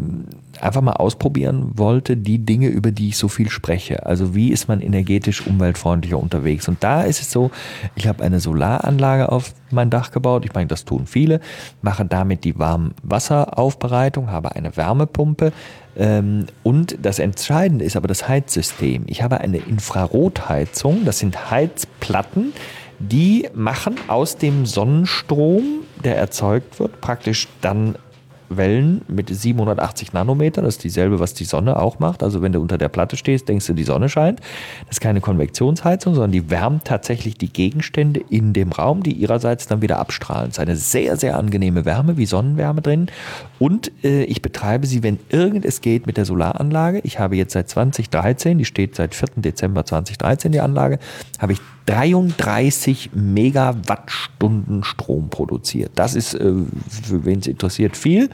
einfach 0.59 0.81
mal 0.81 0.93
ausprobieren 0.93 1.73
wollte, 1.75 2.17
die 2.17 2.39
Dinge, 2.39 2.67
über 2.67 2.89
die 2.89 3.09
ich 3.09 3.17
so 3.17 3.27
viel 3.27 3.49
spreche. 3.49 4.07
Also 4.07 4.33
wie 4.33 4.49
ist 4.49 4.67
man 4.67 4.81
energetisch 4.81 5.45
umweltfreundlicher 5.45 6.17
unterwegs? 6.17 6.67
Und 6.67 6.83
da 6.83 7.03
ist 7.03 7.21
es 7.21 7.31
so, 7.31 7.51
ich 7.95 8.07
habe 8.07 8.23
eine 8.23 8.39
Solaranlage 8.39 9.31
auf 9.31 9.53
mein 9.69 9.91
Dach 9.91 10.09
gebaut. 10.09 10.45
Ich 10.45 10.53
meine, 10.55 10.67
das 10.67 10.83
tun 10.83 11.05
viele. 11.05 11.41
Mache 11.83 12.05
damit 12.05 12.43
die 12.43 12.57
Warmwasseraufbereitung, 12.57 14.31
habe 14.31 14.55
eine 14.55 14.75
Wärmepumpe. 14.75 15.53
Ähm, 15.95 16.47
und 16.63 16.97
das 16.99 17.19
Entscheidende 17.19 17.85
ist 17.85 17.97
aber 17.97 18.07
das 18.07 18.27
Heizsystem. 18.27 19.03
Ich 19.05 19.21
habe 19.21 19.41
eine 19.41 19.57
Infrarotheizung. 19.57 21.05
Das 21.05 21.19
sind 21.19 21.51
Heizplatten, 21.51 22.51
die 22.97 23.47
machen 23.53 23.95
aus 24.07 24.37
dem 24.37 24.65
Sonnenstrom, 24.65 25.81
der 26.03 26.17
erzeugt 26.17 26.79
wird, 26.79 26.99
praktisch 26.99 27.47
dann 27.61 27.95
Wellen 28.49 29.01
mit 29.07 29.29
780 29.29 30.13
Nanometer. 30.13 30.61
Das 30.61 30.75
ist 30.75 30.83
dieselbe, 30.83 31.19
was 31.19 31.33
die 31.33 31.45
Sonne 31.45 31.79
auch 31.79 31.99
macht. 31.99 32.23
Also 32.23 32.41
wenn 32.41 32.51
du 32.51 32.61
unter 32.61 32.77
der 32.77 32.89
Platte 32.89 33.17
stehst, 33.17 33.47
denkst 33.49 33.67
du, 33.67 33.73
die 33.73 33.83
Sonne 33.83 34.09
scheint. 34.09 34.39
Das 34.87 34.97
ist 34.97 35.01
keine 35.01 35.21
Konvektionsheizung, 35.21 36.13
sondern 36.13 36.31
die 36.31 36.49
wärmt 36.49 36.85
tatsächlich 36.85 37.37
die 37.37 37.51
Gegenstände 37.51 38.21
in 38.29 38.53
dem 38.53 38.71
Raum, 38.71 39.03
die 39.03 39.13
ihrerseits 39.13 39.67
dann 39.67 39.81
wieder 39.81 39.99
abstrahlen. 39.99 40.49
Es 40.49 40.57
ist 40.57 40.59
eine 40.59 40.75
sehr, 40.75 41.17
sehr 41.17 41.37
angenehme 41.37 41.85
Wärme, 41.85 42.17
wie 42.17 42.25
Sonnenwärme 42.25 42.81
drin. 42.81 43.07
Und 43.59 43.91
äh, 44.03 44.23
ich 44.23 44.41
betreibe 44.41 44.87
sie, 44.87 45.03
wenn 45.03 45.19
irgend 45.29 45.65
es 45.65 45.81
geht, 45.81 46.07
mit 46.07 46.17
der 46.17 46.25
Solaranlage. 46.25 47.01
Ich 47.03 47.19
habe 47.19 47.35
jetzt 47.35 47.53
seit 47.53 47.69
2013, 47.69 48.57
die 48.57 48.65
steht 48.65 48.95
seit 48.95 49.15
4. 49.15 49.29
Dezember 49.37 49.85
2013, 49.85 50.51
die 50.51 50.59
Anlage, 50.59 50.99
habe 51.39 51.53
ich 51.53 51.59
33 51.87 53.11
Megawattstunden 53.13 54.83
Strom 54.83 55.29
produziert. 55.29 55.91
Das 55.95 56.15
ist, 56.15 56.35
äh, 56.35 56.53
für 56.89 57.25
wen 57.25 57.39
es 57.39 57.47
interessiert, 57.47 57.97
viel. 57.97 58.29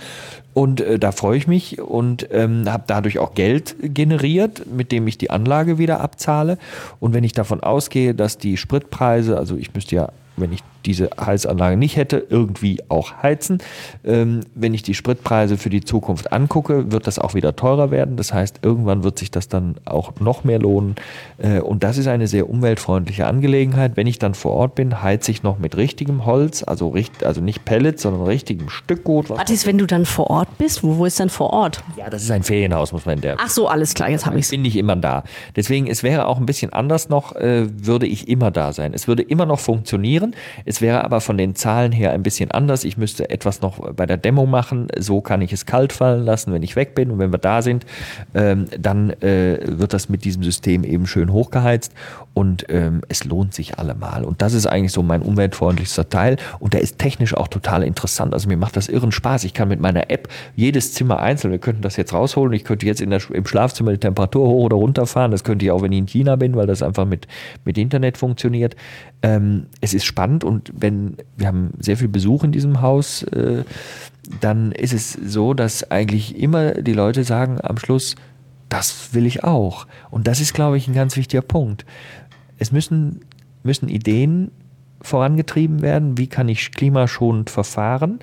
Und 0.53 0.81
äh, 0.81 0.99
da 0.99 1.11
freue 1.11 1.37
ich 1.37 1.47
mich 1.47 1.79
und 1.81 2.27
ähm, 2.31 2.71
habe 2.71 2.83
dadurch 2.87 3.19
auch 3.19 3.33
Geld 3.33 3.75
generiert, 3.81 4.65
mit 4.71 4.91
dem 4.91 5.07
ich 5.07 5.17
die 5.17 5.29
Anlage 5.29 5.77
wieder 5.77 6.01
abzahle. 6.01 6.57
Und 6.99 7.13
wenn 7.13 7.23
ich 7.23 7.33
davon 7.33 7.61
ausgehe, 7.61 8.13
dass 8.13 8.37
die 8.37 8.57
Spritpreise, 8.57 9.37
also 9.37 9.55
ich 9.55 9.73
müsste 9.73 9.95
ja 9.95 10.09
wenn 10.37 10.51
ich 10.51 10.61
diese 10.85 11.09
Heizanlage 11.19 11.77
nicht 11.77 11.97
hätte, 11.97 12.25
irgendwie 12.29 12.79
auch 12.89 13.23
heizen. 13.23 13.59
Ähm, 14.03 14.41
wenn 14.55 14.73
ich 14.73 14.83
die 14.83 14.93
Spritpreise 14.93 15.57
für 15.57 15.69
die 15.69 15.81
Zukunft 15.81 16.31
angucke, 16.31 16.91
wird 16.91 17.07
das 17.07 17.19
auch 17.19 17.33
wieder 17.33 17.55
teurer 17.55 17.91
werden. 17.91 18.17
Das 18.17 18.33
heißt, 18.33 18.59
irgendwann 18.61 19.03
wird 19.03 19.19
sich 19.19 19.31
das 19.31 19.47
dann 19.47 19.75
auch 19.85 20.19
noch 20.19 20.43
mehr 20.43 20.59
lohnen. 20.59 20.95
Äh, 21.37 21.59
und 21.59 21.83
das 21.83 21.97
ist 21.97 22.07
eine 22.07 22.27
sehr 22.27 22.49
umweltfreundliche 22.49 23.25
Angelegenheit. 23.25 23.95
Wenn 23.95 24.07
ich 24.07 24.19
dann 24.19 24.33
vor 24.33 24.53
Ort 24.53 24.75
bin, 24.75 25.01
heize 25.01 25.31
ich 25.31 25.43
noch 25.43 25.59
mit 25.59 25.77
richtigem 25.77 26.25
Holz, 26.25 26.63
also, 26.63 26.89
richt, 26.89 27.23
also 27.23 27.41
nicht 27.41 27.65
Pellets, 27.65 28.03
sondern 28.03 28.23
richtigem 28.23 28.69
Stückgut. 28.69 29.29
Was 29.29 29.49
ist, 29.49 29.65
wenn 29.65 29.77
du 29.77 29.85
dann 29.85 30.05
vor 30.05 30.29
Ort 30.29 30.57
bist? 30.57 30.83
Wo, 30.83 30.97
wo 30.97 31.05
ist 31.05 31.19
dann 31.19 31.29
vor 31.29 31.51
Ort? 31.51 31.83
Ja, 31.97 32.09
das 32.09 32.23
ist 32.23 32.31
ein 32.31 32.43
Ferienhaus, 32.43 32.91
muss 32.91 33.05
man 33.05 33.15
in 33.15 33.21
der. 33.21 33.37
Ach 33.39 33.49
so, 33.49 33.67
alles 33.67 33.93
klar, 33.93 34.09
jetzt 34.09 34.25
habe 34.25 34.37
ich 34.37 34.45
es. 34.45 34.51
Bin 34.51 34.65
ich 34.65 34.75
immer 34.75 34.95
da. 34.95 35.23
Deswegen, 35.55 35.87
es 35.87 36.03
wäre 36.03 36.27
auch 36.27 36.37
ein 36.37 36.45
bisschen 36.45 36.73
anders 36.73 37.09
noch, 37.09 37.35
äh, 37.35 37.67
würde 37.85 38.05
ich 38.05 38.27
immer 38.27 38.51
da 38.51 38.73
sein. 38.73 38.93
Es 38.93 39.07
würde 39.07 39.23
immer 39.23 39.45
noch 39.45 39.59
funktionieren. 39.59 40.35
Es 40.65 40.72
Es 40.73 40.81
wäre 40.81 41.03
aber 41.03 41.21
von 41.21 41.37
den 41.37 41.53
Zahlen 41.53 41.91
her 41.91 42.13
ein 42.13 42.23
bisschen 42.23 42.49
anders. 42.49 42.83
Ich 42.83 42.97
müsste 42.97 43.29
etwas 43.29 43.61
noch 43.61 43.93
bei 43.93 44.07
der 44.07 44.17
Dämmung 44.17 44.49
machen. 44.49 44.87
So 44.97 45.21
kann 45.21 45.43
ich 45.43 45.53
es 45.53 45.67
kalt 45.67 45.93
fallen 45.93 46.25
lassen, 46.25 46.51
wenn 46.51 46.63
ich 46.63 46.75
weg 46.75 46.95
bin. 46.95 47.11
Und 47.11 47.19
wenn 47.19 47.31
wir 47.31 47.37
da 47.37 47.61
sind, 47.61 47.85
ähm, 48.33 48.65
dann 48.79 49.11
äh, 49.21 49.59
wird 49.67 49.93
das 49.93 50.09
mit 50.09 50.25
diesem 50.25 50.41
System 50.41 50.83
eben 50.83 51.05
schön 51.05 51.31
hochgeheizt. 51.31 51.93
Und 52.33 52.65
ähm, 52.69 53.01
es 53.07 53.23
lohnt 53.23 53.53
sich 53.53 53.77
allemal. 53.77 54.23
Und 54.23 54.41
das 54.41 54.55
ist 54.55 54.65
eigentlich 54.65 54.93
so 54.93 55.03
mein 55.03 55.21
umweltfreundlichster 55.21 56.09
Teil. 56.09 56.37
Und 56.57 56.73
der 56.73 56.81
ist 56.81 56.97
technisch 56.97 57.37
auch 57.37 57.49
total 57.49 57.83
interessant. 57.83 58.33
Also 58.33 58.47
mir 58.47 58.57
macht 58.57 58.75
das 58.75 58.89
irren 58.89 59.11
Spaß. 59.11 59.43
Ich 59.43 59.53
kann 59.53 59.67
mit 59.67 59.79
meiner 59.79 60.09
App 60.09 60.27
jedes 60.55 60.91
Zimmer 60.95 61.19
einzeln, 61.19 61.51
wir 61.51 61.59
könnten 61.59 61.83
das 61.83 61.97
jetzt 61.97 62.13
rausholen. 62.13 62.51
Ich 62.53 62.63
könnte 62.63 62.87
jetzt 62.87 62.99
in 62.99 63.11
der, 63.11 63.21
im 63.31 63.45
Schlafzimmer 63.45 63.91
die 63.91 63.99
Temperatur 63.99 64.47
hoch 64.47 64.63
oder 64.63 64.77
runter 64.77 65.05
fahren. 65.05 65.29
Das 65.29 65.43
könnte 65.43 65.65
ich 65.65 65.69
auch, 65.69 65.83
wenn 65.83 65.91
ich 65.91 65.99
in 65.99 66.07
China 66.07 66.35
bin, 66.35 66.55
weil 66.55 66.65
das 66.65 66.81
einfach 66.81 67.05
mit, 67.05 67.27
mit 67.63 67.77
Internet 67.77 68.17
funktioniert. 68.17 68.75
Ähm, 69.23 69.67
es 69.81 69.93
ist 69.93 70.05
spannend 70.05 70.43
und 70.43 70.71
wenn 70.75 71.17
wir 71.37 71.47
haben 71.47 71.71
sehr 71.79 71.97
viel 71.97 72.09
Besuch 72.09 72.43
in 72.43 72.51
diesem 72.51 72.81
Haus, 72.81 73.23
äh, 73.23 73.63
dann 74.41 74.71
ist 74.71 74.93
es 74.93 75.13
so, 75.13 75.53
dass 75.53 75.89
eigentlich 75.91 76.37
immer 76.37 76.73
die 76.73 76.93
Leute 76.93 77.23
sagen 77.23 77.59
am 77.61 77.77
Schluss, 77.77 78.15
das 78.69 79.13
will 79.13 79.25
ich 79.25 79.43
auch. 79.43 79.87
Und 80.11 80.27
das 80.27 80.41
ist, 80.41 80.53
glaube 80.53 80.77
ich, 80.77 80.87
ein 80.87 80.93
ganz 80.93 81.15
wichtiger 81.15 81.41
Punkt. 81.41 81.85
Es 82.57 82.71
müssen, 82.71 83.21
müssen 83.63 83.89
Ideen 83.89 84.51
vorangetrieben 85.01 85.81
werden, 85.81 86.17
wie 86.17 86.27
kann 86.27 86.49
ich 86.49 86.71
klimaschonend 86.71 87.49
verfahren. 87.49 88.19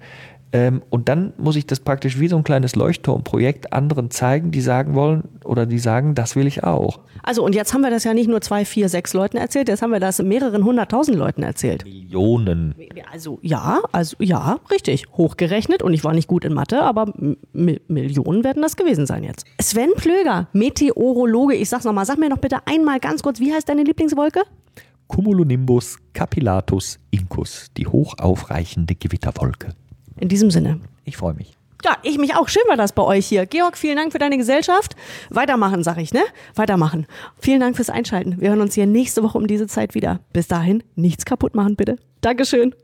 Ähm, 0.52 0.82
und 0.90 1.08
dann 1.08 1.32
muss 1.38 1.54
ich 1.54 1.66
das 1.66 1.80
praktisch 1.80 2.18
wie 2.18 2.26
so 2.26 2.36
ein 2.36 2.42
kleines 2.42 2.74
Leuchtturmprojekt 2.74 3.72
anderen 3.72 4.10
zeigen, 4.10 4.50
die 4.50 4.60
sagen 4.60 4.94
wollen 4.94 5.22
oder 5.44 5.64
die 5.64 5.78
sagen, 5.78 6.14
das 6.14 6.34
will 6.34 6.46
ich 6.46 6.64
auch. 6.64 7.00
Also 7.22 7.44
und 7.44 7.54
jetzt 7.54 7.72
haben 7.72 7.82
wir 7.82 7.90
das 7.90 8.02
ja 8.04 8.14
nicht 8.14 8.28
nur 8.28 8.40
zwei, 8.40 8.64
vier, 8.64 8.88
sechs 8.88 9.14
Leuten 9.14 9.36
erzählt, 9.36 9.68
jetzt 9.68 9.82
haben 9.82 9.92
wir 9.92 10.00
das 10.00 10.20
mehreren 10.20 10.64
hunderttausend 10.64 11.16
Leuten 11.16 11.42
erzählt. 11.44 11.84
Millionen. 11.84 12.74
Also 13.12 13.38
ja, 13.42 13.80
also 13.92 14.16
ja, 14.18 14.58
richtig, 14.70 15.06
hochgerechnet 15.16 15.82
und 15.82 15.94
ich 15.94 16.02
war 16.02 16.14
nicht 16.14 16.26
gut 16.26 16.44
in 16.44 16.52
Mathe, 16.52 16.82
aber 16.82 17.12
M 17.16 17.36
Millionen 17.86 18.42
werden 18.42 18.62
das 18.62 18.76
gewesen 18.76 19.06
sein 19.06 19.22
jetzt. 19.22 19.44
Sven 19.60 19.90
Plöger, 19.96 20.48
Meteorologe, 20.52 21.54
ich 21.54 21.68
sag's 21.68 21.84
nochmal, 21.84 22.06
sag 22.06 22.18
mir 22.18 22.28
noch 22.28 22.38
bitte 22.38 22.58
einmal 22.66 22.98
ganz 22.98 23.22
kurz, 23.22 23.38
wie 23.38 23.52
heißt 23.52 23.68
deine 23.68 23.84
Lieblingswolke? 23.84 24.42
Cumulonimbus 25.06 25.98
capillatus 26.12 26.98
incus, 27.10 27.66
die 27.76 27.86
hochaufreichende 27.86 28.94
Gewitterwolke. 28.94 29.74
In 30.20 30.28
diesem 30.28 30.50
Sinne. 30.50 30.80
Ich 31.04 31.16
freue 31.16 31.35
mich. 31.35 31.56
Ja, 31.85 31.96
ich 32.02 32.18
mich 32.18 32.37
auch. 32.37 32.48
Schön 32.48 32.62
war 32.68 32.76
das 32.76 32.92
bei 32.92 33.02
euch 33.02 33.26
hier. 33.26 33.46
Georg, 33.46 33.76
vielen 33.76 33.96
Dank 33.96 34.12
für 34.12 34.18
deine 34.18 34.37
Gesellschaft. 34.37 34.96
Weitermachen, 35.30 35.83
sag 35.83 35.96
ich, 35.98 36.12
ne? 36.12 36.20
Weitermachen. 36.54 37.06
Vielen 37.38 37.61
Dank 37.61 37.76
fürs 37.76 37.90
Einschalten. 37.90 38.40
Wir 38.40 38.50
hören 38.50 38.61
uns 38.61 38.74
hier 38.74 38.87
nächste 38.87 39.22
Woche 39.22 39.38
um 39.38 39.46
diese 39.46 39.66
Zeit 39.66 39.94
wieder. 39.94 40.20
Bis 40.33 40.46
dahin, 40.46 40.83
nichts 40.94 41.24
kaputt 41.24 41.54
machen, 41.54 41.76
bitte. 41.76 41.96
Dankeschön. 42.20 42.74